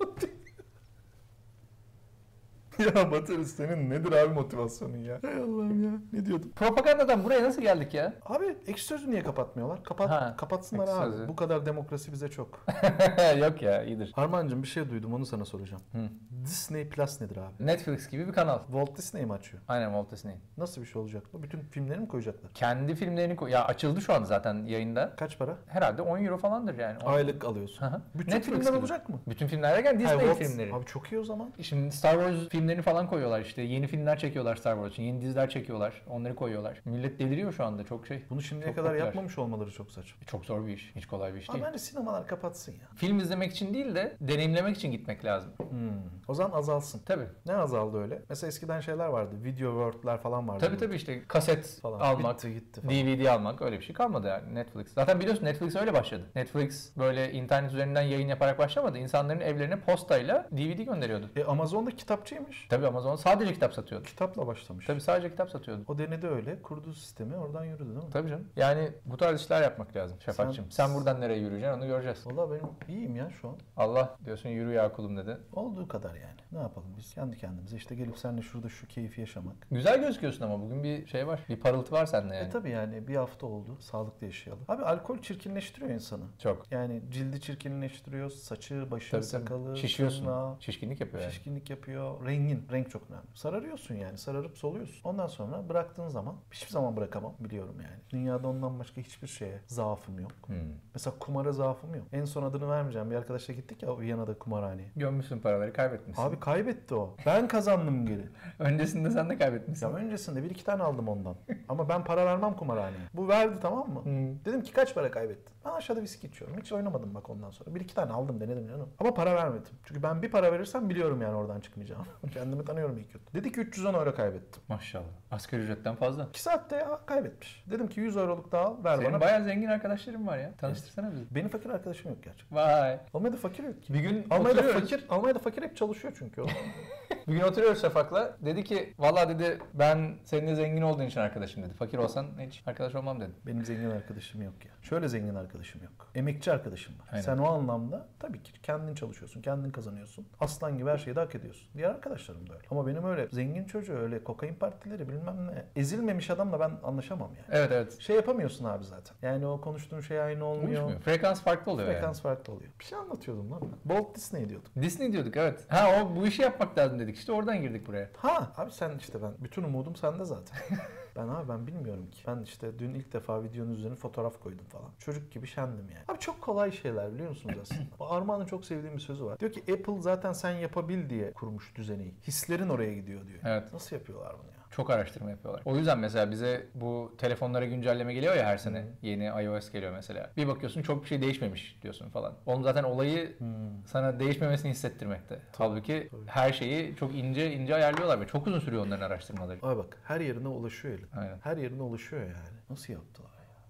Ya 2.95 3.11
Bataryası 3.11 3.55
senin 3.55 3.89
nedir 3.89 4.11
abi 4.11 4.33
motivasyonun 4.33 4.97
ya? 4.97 5.19
Hay 5.21 5.33
Allah'ım 5.33 5.83
ya. 5.83 5.91
Ne 6.13 6.25
diyordum? 6.25 6.51
Propagandadan 6.55 7.23
buraya 7.23 7.43
nasıl 7.43 7.61
geldik 7.61 7.93
ya? 7.93 8.13
Abi 8.25 8.57
ekşi 8.67 8.85
sözü 8.85 9.11
niye 9.11 9.23
kapatmıyorlar? 9.23 9.83
Kapat, 9.83 10.09
Ha, 10.09 10.35
kapatsınlar 10.37 10.87
abi. 10.87 11.11
Sözlü. 11.11 11.27
Bu 11.27 11.35
kadar 11.35 11.65
demokrasi 11.65 12.11
bize 12.13 12.29
çok. 12.29 12.65
Yok 13.39 13.61
ya 13.61 13.83
iyidir. 13.83 14.11
Harmancığım 14.15 14.63
bir 14.63 14.67
şey 14.67 14.89
duydum 14.89 15.13
onu 15.13 15.25
sana 15.25 15.45
soracağım. 15.45 15.81
Hı. 15.91 15.97
Disney 16.45 16.89
Plus 16.89 17.21
nedir 17.21 17.37
abi? 17.37 17.65
Netflix 17.65 18.09
gibi 18.09 18.27
bir 18.27 18.33
kanal. 18.33 18.59
Walt 18.65 18.97
Disney 18.97 19.25
mi 19.25 19.33
açıyor? 19.33 19.63
Aynen 19.67 19.85
Walt 19.87 20.11
Disney. 20.11 20.35
Nasıl 20.57 20.81
bir 20.81 20.87
şey 20.87 21.01
olacak 21.01 21.23
bu? 21.33 21.43
Bütün 21.43 21.59
filmleri 21.59 21.99
mi 21.99 22.07
koyacaklar? 22.07 22.51
Kendi 22.53 22.95
filmlerini 22.95 23.35
koy... 23.35 23.51
Ya 23.51 23.65
açıldı 23.65 24.01
şu 24.01 24.13
anda 24.13 24.25
zaten 24.25 24.65
yayında. 24.65 25.13
Kaç 25.17 25.37
para? 25.39 25.57
Herhalde 25.67 26.01
10 26.01 26.23
euro 26.23 26.37
falandır 26.37 26.77
yani. 26.77 26.97
On- 27.05 27.13
Aylık 27.13 27.45
alıyorsun. 27.45 27.87
Bütün 28.15 28.31
Netflix 28.31 28.55
filmler 28.55 28.69
gibi. 28.71 28.79
olacak 28.79 29.09
mı? 29.09 29.19
Bütün 29.29 29.47
filmler 29.47 29.75
derken 29.75 29.99
Disney 29.99 30.15
Hayır, 30.15 30.29
Walt- 30.29 30.47
filmleri. 30.47 30.73
Abi 30.73 30.85
çok 30.85 31.11
iyi 31.11 31.19
o 31.19 31.23
zaman. 31.23 31.49
Şimdi 31.61 31.91
Star 31.95 32.13
Wars 32.13 32.49
filmlerini 32.67 32.81
falan 32.83 33.07
koyuyorlar 33.07 33.41
işte. 33.41 33.61
Yeni 33.61 33.87
filmler 33.87 34.19
çekiyorlar 34.19 34.55
Star 34.55 34.73
Wars 34.75 34.91
için. 34.93 35.03
Yeni 35.03 35.21
diziler 35.21 35.49
çekiyorlar. 35.49 36.01
Onları 36.09 36.35
koyuyorlar. 36.35 36.81
Millet 36.85 37.19
deliriyor 37.19 37.53
şu 37.53 37.65
anda 37.65 37.83
çok 37.83 38.07
şey. 38.07 38.23
Bunu 38.29 38.41
şimdiye 38.41 38.67
Çok 38.67 38.75
kadar 38.75 38.89
popüler. 38.89 39.05
yapmamış 39.05 39.37
olmaları 39.37 39.71
çok 39.71 39.91
saçma. 39.91 40.21
Çok 40.25 40.45
zor 40.45 40.67
bir 40.67 40.73
iş. 40.73 40.91
Hiç 40.95 41.05
kolay 41.05 41.33
bir 41.33 41.39
iş 41.39 41.49
değil. 41.53 41.63
bence 41.67 41.77
sinemalar 41.77 42.27
kapatsın 42.27 42.71
ya. 42.71 42.79
Film 42.95 43.19
izlemek 43.19 43.51
için 43.51 43.73
değil 43.73 43.95
de 43.95 44.17
deneyimlemek 44.21 44.75
için 44.77 44.91
gitmek 44.91 45.25
lazım. 45.25 45.51
Hmm. 45.69 45.89
O 46.27 46.33
zaman 46.33 46.57
azalsın. 46.57 47.01
Tabii. 47.05 47.25
Ne 47.45 47.53
azaldı 47.55 47.97
öyle? 48.01 48.21
Mesela 48.29 48.47
eskiden 48.47 48.79
şeyler 48.79 49.07
vardı. 49.07 49.35
Video 49.43 49.91
World'ler 49.91 50.17
falan 50.21 50.47
vardı. 50.47 50.65
Tabii 50.65 50.77
tabii 50.77 50.95
işte 50.95 51.21
kaset 51.27 51.79
Falan. 51.81 51.99
almak, 51.99 52.35
Bitti 52.37 52.53
gitti 52.53 52.81
falan. 52.81 52.95
DVD 52.95 53.25
almak 53.25 53.61
öyle 53.61 53.79
bir 53.79 53.83
şey 53.85 53.95
kalmadı 53.95 54.27
yani 54.27 54.55
Netflix. 54.55 54.87
Zaten 54.93 55.19
biliyorsun 55.19 55.45
Netflix 55.45 55.75
öyle 55.75 55.93
başladı. 55.93 56.23
Netflix 56.35 56.97
böyle 56.97 57.31
internet 57.31 57.71
üzerinden 57.71 58.01
yayın 58.01 58.27
yaparak 58.27 58.59
başlamadı. 58.59 58.97
İnsanların 58.97 59.39
evlerine 59.41 59.79
postayla 59.79 60.47
DVD 60.51 60.79
gönderiyordu. 60.85 61.29
E 61.35 61.43
Amazon'da 61.43 61.91
kitapçıymış. 61.91 62.56
Tabii 62.69 62.87
Amazon 62.87 63.15
sadece 63.15 63.53
kitap 63.53 63.73
satıyordu. 63.73 64.05
Kitapla 64.05 64.47
başlamış. 64.47 64.85
Tabii 64.85 65.01
sadece 65.01 65.29
kitap 65.29 65.49
satıyordu. 65.49 65.83
O 65.87 65.97
denedi 65.97 66.27
öyle. 66.27 66.61
Kurdu 66.61 66.93
sistemi. 66.93 67.35
Oradan 67.37 67.63
yürüdü 67.65 67.85
değil 67.89 68.05
mi? 68.05 68.09
Tabii 68.13 68.29
canım. 68.29 68.47
Yani 68.55 68.91
bu 69.05 69.17
tarz 69.17 69.41
işler 69.41 69.61
yapmak 69.61 69.95
lazım 69.95 70.17
Şafak'cığım. 70.25 70.71
Sen, 70.71 70.85
Sen- 70.87 70.95
buradan 70.95 71.21
nereye 71.21 71.39
yürüyeceksin 71.39 71.77
onu 71.79 71.87
göreceğiz. 71.87 72.27
Valla 72.27 72.51
benim 72.51 72.63
iyiyim 72.87 73.15
ya 73.15 73.29
şu 73.41 73.47
an. 73.49 73.55
Allah 73.77 74.17
diyorsun 74.25 74.49
yürü 74.49 74.73
ya 74.73 74.93
kulum 74.93 75.17
dedi. 75.17 75.37
Olduğu 75.53 75.87
kadar 75.87 76.15
yani. 76.15 76.37
Ne 76.51 76.59
yapalım 76.59 76.87
biz 76.97 77.13
kendi 77.13 77.37
kendimize 77.37 77.77
işte 77.77 77.95
gelip 77.95 78.17
seninle 78.17 78.41
şurada 78.41 78.69
şu 78.69 78.87
keyfi 78.87 79.21
yaşamak. 79.21 79.55
Güzel 79.71 80.01
gözüküyorsun 80.01 80.45
ama 80.45 80.61
bugün 80.61 80.83
bir 80.83 81.07
şey 81.07 81.27
var. 81.27 81.45
Bir 81.49 81.59
parıltı 81.59 81.91
var 81.91 82.05
sende 82.05 82.35
yani. 82.35 82.47
E 82.47 82.49
tabi 82.49 82.69
yani 82.69 83.07
bir 83.07 83.15
hafta 83.15 83.47
oldu 83.47 83.77
sağlıklı 83.79 84.25
yaşayalım. 84.25 84.63
Abi 84.67 84.83
alkol 84.83 85.17
çirkinleştiriyor 85.17 85.91
insanı. 85.91 86.23
Çok. 86.39 86.71
Yani 86.71 87.01
cildi 87.11 87.41
çirkinleştiriyor, 87.41 88.29
saçı, 88.29 88.91
başı, 88.91 89.11
Tabii, 89.11 89.21
tabii. 89.21 89.29
sakalı, 89.43 89.77
Şişiyorsun. 89.77 90.19
tırnağı, 90.23 90.55
Şişkinlik 90.59 91.01
yapıyor 91.01 91.23
yani. 91.23 91.31
Şişkinlik 91.33 91.69
yapıyor. 91.69 92.25
Rengin. 92.47 92.67
Renk 92.71 92.89
çok 92.91 93.01
önemli. 93.09 93.27
Sararıyorsun 93.33 93.95
yani. 93.95 94.17
Sararıp 94.17 94.57
soluyorsun. 94.57 95.09
Ondan 95.09 95.27
sonra 95.27 95.69
bıraktığın 95.69 96.07
zaman 96.07 96.35
hiçbir 96.51 96.71
zaman 96.71 96.97
bırakamam 96.97 97.33
biliyorum 97.39 97.75
yani. 97.83 98.01
Dünyada 98.09 98.47
ondan 98.47 98.79
başka 98.79 99.01
hiçbir 99.01 99.27
şeye 99.27 99.61
zaafım 99.67 100.19
yok. 100.19 100.31
Hmm. 100.45 100.55
Mesela 100.93 101.15
kumara 101.19 101.51
zaafım 101.51 101.95
yok. 101.95 102.07
En 102.11 102.25
son 102.25 102.43
adını 102.43 102.69
vermeyeceğim. 102.69 103.11
Bir 103.11 103.15
arkadaşla 103.15 103.53
gittik 103.53 103.83
ya 103.83 103.99
Viyana'da 103.99 104.39
kumarhaneye. 104.39 104.91
Gömmüşsün 104.95 105.39
paraları 105.39 105.73
kaybetmişsin. 105.73 106.23
Abi 106.23 106.39
kaybetti 106.39 106.95
o. 106.95 107.15
Ben 107.25 107.47
kazandım 107.47 108.05
geri. 108.05 108.25
Öncesinde 108.59 109.11
sen 109.11 109.29
de 109.29 109.37
kaybetmişsin. 109.37 109.87
Ya 109.87 109.93
öncesinde 109.93 110.43
bir 110.43 110.49
iki 110.49 110.65
tane 110.65 110.83
aldım 110.83 111.07
ondan. 111.07 111.35
Ama 111.69 111.89
ben 111.89 112.03
para 112.03 112.25
vermem 112.25 112.53
kumarhaneye. 112.53 113.01
Bu 113.13 113.27
verdi 113.27 113.55
tamam 113.61 113.89
mı? 113.89 114.03
Hmm. 114.03 114.45
Dedim 114.45 114.61
ki 114.61 114.73
kaç 114.73 114.95
para 114.95 115.11
kaybettin? 115.11 115.57
Ben 115.65 115.71
aşağıda 115.71 116.01
viski 116.01 116.27
içiyorum. 116.27 116.57
Hiç 116.57 116.71
oynamadım 116.71 117.15
bak 117.15 117.29
ondan 117.29 117.51
sonra. 117.51 117.75
Bir 117.75 117.81
iki 117.81 117.95
tane 117.95 118.11
aldım 118.11 118.39
denedim 118.39 118.67
canım. 118.67 118.89
Ama 118.99 119.13
para 119.13 119.35
vermedim. 119.35 119.71
Çünkü 119.83 120.03
ben 120.03 120.21
bir 120.21 120.31
para 120.31 120.51
verirsem 120.51 120.89
biliyorum 120.89 121.21
yani 121.21 121.35
oradan 121.35 121.59
çıkmayacağım. 121.59 122.05
Kendimi 122.37 122.65
tanıyorum 122.65 122.97
iyi 122.97 123.07
kötü. 123.07 123.33
Dedi 123.33 123.51
ki 123.51 123.59
310 123.59 123.93
euro 123.93 124.15
kaybettim. 124.15 124.63
Maşallah. 124.69 125.03
Asgari 125.31 125.61
ücretten 125.61 125.95
fazla. 125.95 126.27
2 126.29 126.41
saatte 126.41 126.75
ya 126.75 126.99
kaybetmiş. 127.05 127.63
Dedim 127.71 127.87
ki 127.87 127.99
100 127.99 128.17
euroluk 128.17 128.51
daha 128.51 128.65
al 128.65 128.83
ver 128.83 128.97
Senin 128.97 129.11
bana. 129.11 129.21
bayağı 129.21 129.43
zengin 129.43 129.67
arkadaşların 129.67 130.27
var 130.27 130.37
ya. 130.37 130.51
Tanıştırsana 130.57 131.11
bizi. 131.11 131.25
Benim 131.35 131.49
fakir 131.49 131.69
arkadaşım 131.69 132.11
yok 132.11 132.23
gerçekten. 132.23 132.57
Vay. 132.57 132.99
Almanya'da 133.13 133.37
fakir 133.37 133.63
yok 133.63 133.83
ki. 133.83 133.93
Bir 133.93 133.99
gün 133.99 134.27
Almanya'da 134.29 134.59
oturuyoruz. 134.59 134.81
fakir, 134.81 135.05
Almanya'da 135.09 135.39
fakir 135.39 135.61
hep 135.63 135.77
çalışıyor 135.77 136.13
çünkü 136.19 136.41
o. 136.41 136.47
Bir 137.27 137.33
gün 137.33 137.41
oturuyoruz 137.41 137.81
Şafak'la. 137.81 138.37
Dedi 138.41 138.63
ki 138.63 138.93
valla 138.99 139.29
dedi 139.29 139.59
ben 139.73 140.15
seninle 140.23 140.55
zengin 140.55 140.81
olduğun 140.81 141.03
için 141.03 141.19
arkadaşım 141.19 141.63
dedi. 141.63 141.73
Fakir 141.73 141.97
olsan 141.97 142.27
hiç 142.39 142.63
arkadaş 142.65 142.95
olmam 142.95 143.21
dedi. 143.21 143.31
Benim 143.45 143.65
zengin 143.65 143.89
arkadaşım 143.91 144.41
yok 144.41 144.53
ya. 144.65 144.71
Şöyle 144.81 145.07
zengin 145.07 145.35
arkadaşım 145.35 145.83
yok. 145.83 146.11
Emekçi 146.15 146.51
arkadaşım 146.51 146.99
var. 146.99 147.05
Aynen. 147.11 147.21
Sen 147.21 147.37
o 147.37 147.45
anlamda 147.47 148.07
tabii 148.19 148.43
ki 148.43 148.51
kendin 148.63 148.95
çalışıyorsun, 148.95 149.41
kendin 149.41 149.71
kazanıyorsun. 149.71 150.27
Aslan 150.39 150.77
gibi 150.77 150.89
her 150.89 150.97
şeyi 150.97 151.15
de 151.15 151.19
hak 151.19 151.35
ediyorsun. 151.35 151.67
Diğer 151.77 151.89
arkadaşlarım 151.89 152.49
da 152.49 152.53
öyle. 152.53 152.63
Ama 152.71 152.87
benim 152.87 153.05
öyle 153.05 153.27
zengin 153.31 153.65
çocuğu 153.65 153.93
öyle 153.97 154.23
kokain 154.23 154.55
partileri 154.55 155.09
bilmem 155.09 155.47
ne. 155.47 155.65
Ezilmemiş 155.75 156.29
adamla 156.29 156.59
ben 156.59 156.71
anlaşamam 156.83 157.29
yani. 157.35 157.45
Evet 157.51 157.71
evet. 157.71 157.99
Şey 157.99 158.15
yapamıyorsun 158.15 158.65
abi 158.65 158.83
zaten. 158.83 159.15
Yani 159.21 159.45
o 159.45 159.61
konuştuğun 159.61 160.01
şey 160.01 160.21
aynı 160.21 160.45
olmuyor. 160.45 160.67
Uyuşmuyor. 160.69 160.99
Frekans 161.01 161.41
farklı 161.41 161.71
oluyor 161.71 161.87
Frekans 161.93 162.21
farklı 162.21 162.53
oluyor. 162.53 162.69
Bir 162.79 162.85
şey 162.85 162.97
anlatıyordum 162.97 163.51
lan 163.51 163.61
ben. 163.61 163.89
Walt 163.95 164.15
Disney 164.15 164.49
diyordum. 164.49 164.69
yani. 164.75 164.85
Disney 164.85 165.11
diyorduk 165.11 165.37
evet. 165.37 165.65
Ha 165.67 165.87
o 166.01 166.15
bu 166.15 166.27
işi 166.27 166.41
yapmak 166.41 166.77
lazım 166.77 166.99
dedik. 166.99 167.16
İşte 167.17 167.31
oradan 167.31 167.61
girdik 167.61 167.87
buraya. 167.87 168.09
Ha 168.17 168.51
abi 168.57 168.71
sen 168.71 168.97
işte 168.97 169.21
ben 169.23 169.31
bütün 169.43 169.63
umudum 169.63 169.95
sende 169.95 170.25
zaten. 170.25 170.57
ben 171.15 171.27
abi 171.27 171.49
ben 171.49 171.67
bilmiyorum 171.67 172.09
ki. 172.11 172.23
Ben 172.27 172.41
işte 172.41 172.79
dün 172.79 172.93
ilk 172.93 173.13
defa 173.13 173.43
videonun 173.43 173.73
üzerine 173.73 173.95
fotoğraf 173.95 174.39
koydum 174.43 174.65
falan. 174.65 174.89
Çocuk 174.99 175.31
gibi 175.31 175.47
şendim 175.47 175.89
yani. 175.95 176.03
Abi 176.07 176.19
çok 176.19 176.41
kolay 176.41 176.71
şeyler 176.71 177.13
biliyor 177.13 177.29
musunuz 177.29 177.55
aslında? 177.61 177.81
Armağan'ın 177.99 178.45
çok 178.45 178.65
sevdiğim 178.65 178.95
bir 178.95 179.01
sözü 179.01 179.25
var. 179.25 179.39
Diyor 179.39 179.51
ki 179.51 179.59
Apple 179.73 180.01
zaten 180.01 180.33
sen 180.33 180.51
yapabil 180.51 181.09
diye 181.09 181.33
kurmuş 181.33 181.75
düzeni. 181.75 182.13
Hislerin 182.27 182.69
oraya 182.69 182.93
gidiyor 182.93 183.27
diyor. 183.27 183.39
Evet. 183.45 183.73
Nasıl 183.73 183.95
yapıyorlar 183.95 184.33
bunu? 184.43 184.56
Çok 184.77 184.89
araştırma 184.89 185.29
yapıyorlar. 185.29 185.61
O 185.65 185.77
yüzden 185.77 185.99
mesela 185.99 186.31
bize 186.31 186.67
bu 186.75 187.15
telefonlara 187.17 187.65
güncelleme 187.65 188.13
geliyor 188.13 188.35
ya 188.35 188.45
her 188.45 188.57
sene. 188.57 188.85
Yeni 189.01 189.25
iOS 189.25 189.71
geliyor 189.71 189.91
mesela. 189.91 190.31
Bir 190.37 190.47
bakıyorsun 190.47 190.81
çok 190.81 191.03
bir 191.03 191.07
şey 191.07 191.21
değişmemiş 191.21 191.79
diyorsun 191.81 192.09
falan. 192.09 192.33
Onun 192.45 192.63
zaten 192.63 192.83
olayı 192.83 193.37
sana 193.85 194.19
değişmemesini 194.19 194.71
hissettirmekte. 194.71 195.39
Halbuki 195.57 196.07
tabii. 196.11 196.21
her 196.25 196.53
şeyi 196.53 196.95
çok 196.95 197.15
ince 197.15 197.53
ince 197.53 197.75
ayarlıyorlar 197.75 198.21
ve 198.21 198.27
çok 198.27 198.47
uzun 198.47 198.59
sürüyor 198.59 198.85
onların 198.85 199.05
araştırmaları. 199.05 199.59
Abi 199.61 199.77
bak 199.77 199.97
her 200.03 200.21
yerine 200.21 200.47
ulaşıyor 200.47 200.93
elin. 200.99 201.09
Aynen. 201.15 201.39
Her 201.43 201.57
yerine 201.57 201.81
ulaşıyor 201.81 202.21
yani. 202.21 202.59
Nasıl 202.69 202.93
yaptılar 202.93 203.29
ya? 203.29 203.65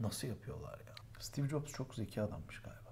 Nasıl 0.00 0.28
yapıyorlar 0.28 0.78
ya? 0.78 0.94
Steve 1.18 1.48
Jobs 1.48 1.72
çok 1.72 1.94
zeki 1.94 2.22
adammış 2.22 2.62
galiba. 2.62 2.91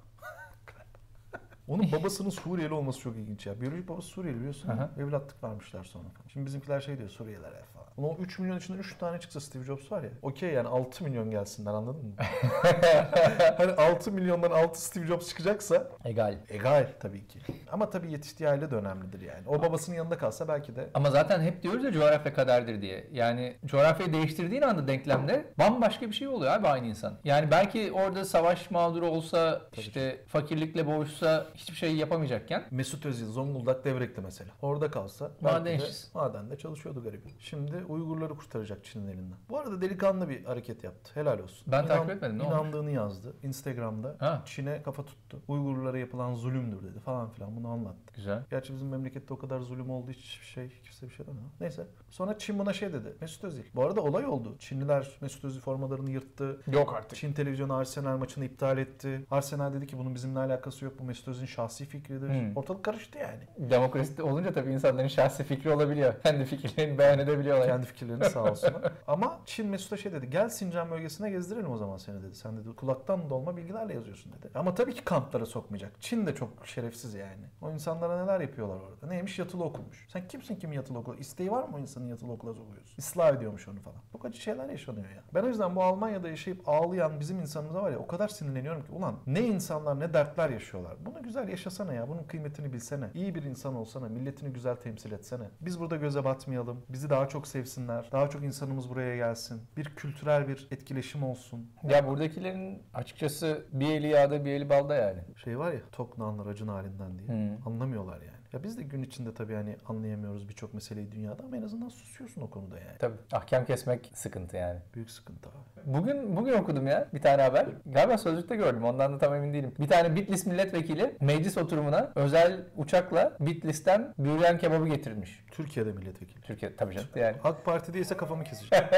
Onun 1.71 1.93
babasının 1.93 2.31
Suriyeli 2.31 2.75
olması 2.75 3.01
çok 3.01 3.17
ilginç 3.17 3.47
ya. 3.47 3.61
Biyolojik 3.61 3.89
babası 3.89 4.09
Suriyeli 4.09 4.39
biliyorsun. 4.39 4.69
Aha. 4.69 4.91
Evlatlık 4.99 5.45
vermişler 5.45 5.85
sonra. 5.85 6.05
Şimdi 6.33 6.47
bizimkiler 6.47 6.81
şey 6.81 6.99
diyor 6.99 7.09
Suriyeliler 7.09 7.51
falan. 7.75 7.87
Ulan 7.97 8.11
o 8.11 8.23
3 8.23 8.39
milyon 8.39 8.59
içinde 8.59 8.79
3 8.79 8.99
tane 8.99 9.21
çıksa 9.21 9.41
Steve 9.41 9.65
Jobs 9.65 9.93
var 9.93 10.03
ya. 10.03 10.11
Okey 10.23 10.53
yani 10.53 10.69
6 10.69 11.05
milyon 11.05 11.31
gelsinler 11.31 11.73
anladın 11.73 12.05
mı? 12.07 12.15
hani 13.57 13.73
6 13.73 14.13
milyondan 14.13 14.51
6 14.51 14.83
Steve 14.83 15.07
Jobs 15.07 15.29
çıkacaksa 15.29 15.89
Egal. 16.05 16.37
egal 16.49 16.87
tabii 17.01 17.27
ki. 17.29 17.39
Ama 17.73 17.91
tabii 17.91 18.13
yetiştiği 18.13 18.49
aile 18.49 18.71
de 18.71 18.75
önemlidir 18.75 19.21
yani. 19.21 19.43
O 19.47 19.63
babasının 19.63 19.97
yanında 19.97 20.19
kalsa 20.19 20.49
belki 20.49 20.77
de 20.77 20.91
Ama 20.95 21.11
zaten 21.11 21.41
hep 21.41 21.63
diyoruz 21.63 21.85
ya 21.85 21.93
coğrafya 21.93 22.35
kaderdir 22.35 22.83
diye. 22.83 23.09
Yani 23.13 23.57
coğrafyayı 23.67 24.13
değiştirdiğin 24.13 24.63
anda 24.63 24.89
denklemde 24.89 25.45
bambaşka 25.59 26.09
bir 26.09 26.13
şey 26.15 26.29
oluyor 26.29 26.53
abi 26.53 26.69
aynı 26.69 26.87
insan. 26.87 27.19
Yani 27.25 27.51
belki 27.51 27.93
orada 27.93 28.25
savaş 28.25 28.71
mağduru 28.71 29.07
olsa, 29.07 29.61
işte 29.79 30.25
fakirlikle 30.29 30.87
boğuşsa 30.87 31.47
hiçbir 31.61 31.77
şey 31.77 31.97
yapamayacakken 31.97 32.65
Mesut 32.71 33.07
Özil 33.07 33.27
Zonguldak 33.27 33.85
Devrek'te 33.85 34.21
mesela. 34.21 34.51
Orada 34.63 34.91
kalsa 34.91 35.31
Maden 35.41 35.79
de 35.79 35.85
madende 36.15 36.59
çalışıyordu 36.59 37.03
garibim. 37.03 37.31
Şimdi 37.39 37.85
Uygurları 37.89 38.35
kurtaracak 38.37 38.85
Çin'in 38.85 39.07
elinden. 39.07 39.39
Bu 39.51 39.59
arada 39.59 39.81
delikanlı 39.81 40.29
bir 40.29 40.45
hareket 40.45 40.85
yaptı. 40.85 41.11
Helal 41.15 41.39
olsun. 41.39 41.73
Ben 41.73 41.87
takip 41.87 42.11
etmedim, 42.11 42.39
ne 42.39 42.43
olmuş? 42.43 42.55
İnandığını 42.59 42.91
yazdı. 42.91 43.37
Instagram'da. 43.43 44.43
Çin'e 44.45 44.83
kafa 44.83 45.05
tuttu. 45.05 45.43
Uygurlara 45.49 45.99
yapılan 45.99 46.35
zulümdür 46.35 46.83
dedi 46.83 47.01
falan 47.01 47.31
filan 47.31 47.57
bunu 47.57 47.69
anlattı. 47.69 48.13
güzel. 48.15 48.43
Gerçi 48.51 48.75
bizim 48.75 48.89
memlekette 48.89 49.35
o 49.35 49.39
kadar 49.39 49.61
zulüm 49.61 49.91
oldu 49.91 50.11
hiçbir 50.11 50.47
şey 50.47 50.69
kimse 50.85 51.09
bir 51.09 51.15
şey 51.15 51.27
demiyor. 51.27 51.45
Neyse. 51.61 51.87
Sonra 52.11 52.39
Çin 52.39 52.59
buna 52.59 52.73
şey 52.73 52.93
dedi. 52.93 53.15
Mesut 53.21 53.45
Özil. 53.45 53.63
Bu 53.75 53.85
arada 53.85 54.01
olay 54.01 54.27
oldu. 54.27 54.57
Çinliler 54.59 55.09
Mesut 55.21 55.45
Özil 55.45 55.61
formalarını 55.61 56.11
yırttı. 56.11 56.61
Yok 56.73 56.95
artık. 56.95 57.19
Çin 57.19 57.33
televizyonu 57.33 57.75
Arsenal 57.75 58.19
maçını 58.19 58.45
iptal 58.45 58.79
etti. 58.79 59.27
Arsenal 59.31 59.73
dedi 59.75 59.87
ki 59.87 59.99
bunun 59.99 60.15
bizimle 60.15 60.39
alakası 60.39 60.85
yok. 60.85 60.95
Bu 60.99 61.05
Mesut 61.05 61.29
Özil'in 61.29 61.47
şahsi 61.51 61.85
fikridir. 61.85 62.29
Hmm. 62.29 62.57
Ortalık 62.57 62.85
karıştı 62.85 63.19
yani. 63.19 63.71
Demokrasi 63.71 64.23
olunca 64.23 64.53
tabii 64.53 64.73
insanların 64.73 65.09
şahsi 65.09 65.45
fikri 65.45 65.71
olabiliyor. 65.71 66.15
Kendi 66.23 66.45
fikirlerini 66.45 66.99
beyan 66.99 67.19
edebiliyorlar. 67.19 67.67
Kendi 67.67 67.87
fikirlerini 67.87 68.25
sağ 68.25 68.51
olsunlar. 68.51 68.93
Ama 69.07 69.39
Çin 69.47 69.67
Mesut'a 69.67 69.97
şey 69.97 70.13
dedi. 70.13 70.31
Gel 70.31 70.49
Sincan 70.49 70.91
bölgesine 70.91 71.31
gezdirelim 71.31 71.71
o 71.71 71.77
zaman 71.77 71.97
seni 71.97 72.23
dedi. 72.23 72.35
Sen 72.35 72.57
dedi 72.57 72.77
kulaktan 72.77 73.31
dolma 73.31 73.57
bilgilerle 73.57 73.95
yazıyorsun 73.95 74.33
dedi. 74.33 74.51
Ama 74.55 74.75
tabii 74.75 74.95
ki 74.95 75.05
kamplara 75.05 75.47
sokmayacak. 75.47 75.93
Çin 76.01 76.27
de 76.27 76.35
çok 76.35 76.67
şerefsiz 76.67 77.15
yani. 77.15 77.45
O 77.63 77.71
insanlara 77.71 78.23
neler 78.23 78.41
yapıyorlar 78.41 78.77
orada. 78.77 79.07
Neymiş 79.07 79.39
yatılı 79.39 79.65
okumuş. 79.65 80.07
Sen 80.09 80.29
kimsin 80.29 80.57
kim 80.57 80.73
yatılı 80.73 80.99
okula? 80.99 81.17
İsteği 81.17 81.51
var 81.51 81.63
mı 81.63 81.77
o 81.77 81.79
insanın 81.79 82.09
yatılı 82.09 82.33
okula 82.33 82.55
sokuyorsun? 82.55 82.95
Islah 82.99 83.35
ediyormuş 83.37 83.69
onu 83.69 83.81
falan. 83.81 84.01
Çok 84.13 84.25
acı 84.25 84.41
şeyler 84.41 84.69
yaşanıyor 84.69 85.11
ya. 85.11 85.23
Ben 85.35 85.43
o 85.43 85.49
yüzden 85.49 85.77
bu 85.77 85.83
Almanya'da 85.83 86.29
yaşayıp 86.29 86.69
ağlayan 86.69 87.21
bizim 87.21 87.41
insanımıza 87.41 87.83
var 87.83 87.91
ya 87.91 87.99
o 87.99 88.07
kadar 88.07 88.29
sinirleniyorum 88.29 88.83
ki. 88.83 88.93
Ulan 88.93 89.15
ne 89.27 89.41
insanlar 89.41 90.01
ne 90.01 90.15
dertler 90.15 90.51
yaşıyorlar. 90.51 90.97
Bunu 91.07 91.23
güzel 91.31 91.49
yaşasana 91.49 91.93
ya. 91.93 92.09
Bunun 92.09 92.23
kıymetini 92.23 92.73
bilsene. 92.73 93.11
İyi 93.15 93.35
bir 93.35 93.43
insan 93.43 93.75
olsana. 93.75 94.09
Milletini 94.09 94.53
güzel 94.53 94.77
temsil 94.77 95.13
etsene. 95.13 95.45
Biz 95.61 95.81
burada 95.81 95.97
göze 95.97 96.25
batmayalım. 96.25 96.83
Bizi 96.89 97.11
daha 97.11 97.29
çok 97.29 97.47
sevsinler. 97.47 98.09
Daha 98.13 98.31
çok 98.31 98.43
insanımız 98.43 98.91
buraya 98.91 99.17
gelsin. 99.17 99.63
Bir 99.77 99.85
kültürel 99.85 100.49
bir 100.49 100.69
etkileşim 100.71 101.23
olsun. 101.23 101.71
Ya 101.89 102.07
buradakilerin 102.07 102.83
açıkçası 102.95 103.67
bir 103.73 103.87
eli 103.87 104.09
yağda 104.09 104.45
bir 104.45 104.51
eli 104.51 104.71
balda 104.71 104.95
yani. 104.95 105.21
Şey 105.45 105.59
var 105.59 105.73
ya 105.73 105.81
tok 105.93 106.19
nanlar 106.19 106.47
acın 106.47 106.69
halinden 106.69 107.19
diye. 107.19 107.29
Hmm. 107.29 107.67
Anlamıyorlar 107.67 108.21
yani. 108.21 108.40
Ya 108.53 108.63
biz 108.63 108.79
de 108.79 108.83
gün 108.83 109.03
içinde 109.03 109.35
tabii 109.35 109.55
hani 109.55 109.77
anlayamıyoruz 109.89 110.49
birçok 110.49 110.75
meseleyi 110.75 111.13
dünyada 111.13 111.43
ama 111.43 111.57
en 111.57 111.63
azından 111.63 111.89
susuyorsun 111.89 112.41
o 112.43 112.51
konuda 112.51 112.79
yani. 112.79 112.99
Tabii 112.99 113.17
ahkam 113.33 113.65
kesmek 113.65 114.11
sıkıntı 114.15 114.57
yani. 114.57 114.79
Büyük 114.95 115.11
sıkıntı 115.11 115.49
abi. 115.49 115.95
Bugün 115.95 116.37
bugün 116.37 116.53
okudum 116.53 116.87
ya 116.87 117.09
bir 117.15 117.23
tane 117.23 117.43
haber. 117.43 117.67
Galiba 117.87 118.19
sözlükte 118.19 118.57
gördüm. 118.57 118.85
Ondan 118.85 119.13
da 119.13 119.19
tam 119.19 119.35
emin 119.35 119.53
değilim. 119.53 119.75
Bir 119.81 119.89
tane 119.89 120.17
Bitlis 120.17 120.47
milletvekili 120.47 121.17
meclis 121.21 121.59
oturumuna 121.59 122.13
özel 122.15 122.65
uçakla 122.77 123.37
Bitlis'ten 123.41 124.15
büryan 124.19 124.59
kebabı 124.59 124.89
getirmiş. 124.89 125.45
Türkiye'de 125.51 125.93
milletvekili. 125.93 126.41
Türkiye 126.41 126.77
tabii 126.77 126.95
canım 126.95 127.09
yani. 127.17 127.37
AK 127.45 127.65
Parti 127.65 127.95
değilse 127.95 128.17
kafamı 128.17 128.45
keseceğim. 128.45 128.85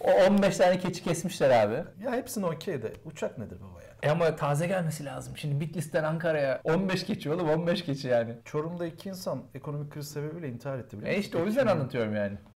O 0.00 0.10
15 0.10 0.56
tane 0.56 0.78
keçi 0.78 1.02
kesmişler 1.04 1.50
abi. 1.50 1.74
ya 2.04 2.12
hepsine 2.12 2.46
okey 2.46 2.82
de 2.82 2.92
uçak 3.04 3.38
nedir 3.38 3.58
baba? 3.60 3.77
E 4.02 4.10
ama 4.10 4.36
taze 4.36 4.66
gelmesi 4.66 5.04
lazım. 5.04 5.36
Şimdi 5.36 5.60
Bitlis'ten 5.60 6.04
Ankara'ya 6.04 6.60
15 6.64 7.04
keçi 7.06 7.30
oğlum 7.30 7.48
15 7.48 7.84
keçi 7.84 8.08
yani. 8.08 8.34
Çorum'da 8.44 8.86
iki 8.86 9.08
insan 9.08 9.42
ekonomik 9.54 9.92
kriz 9.92 10.08
sebebiyle 10.10 10.48
intihar 10.48 10.78
etti 10.78 10.96
biliyor 10.98 11.12
E 11.12 11.16
musun? 11.16 11.20
işte 11.26 11.38
o 11.38 11.44
yüzden 11.46 11.66
anlatıyorum 11.66 12.14
yani. 12.16 12.38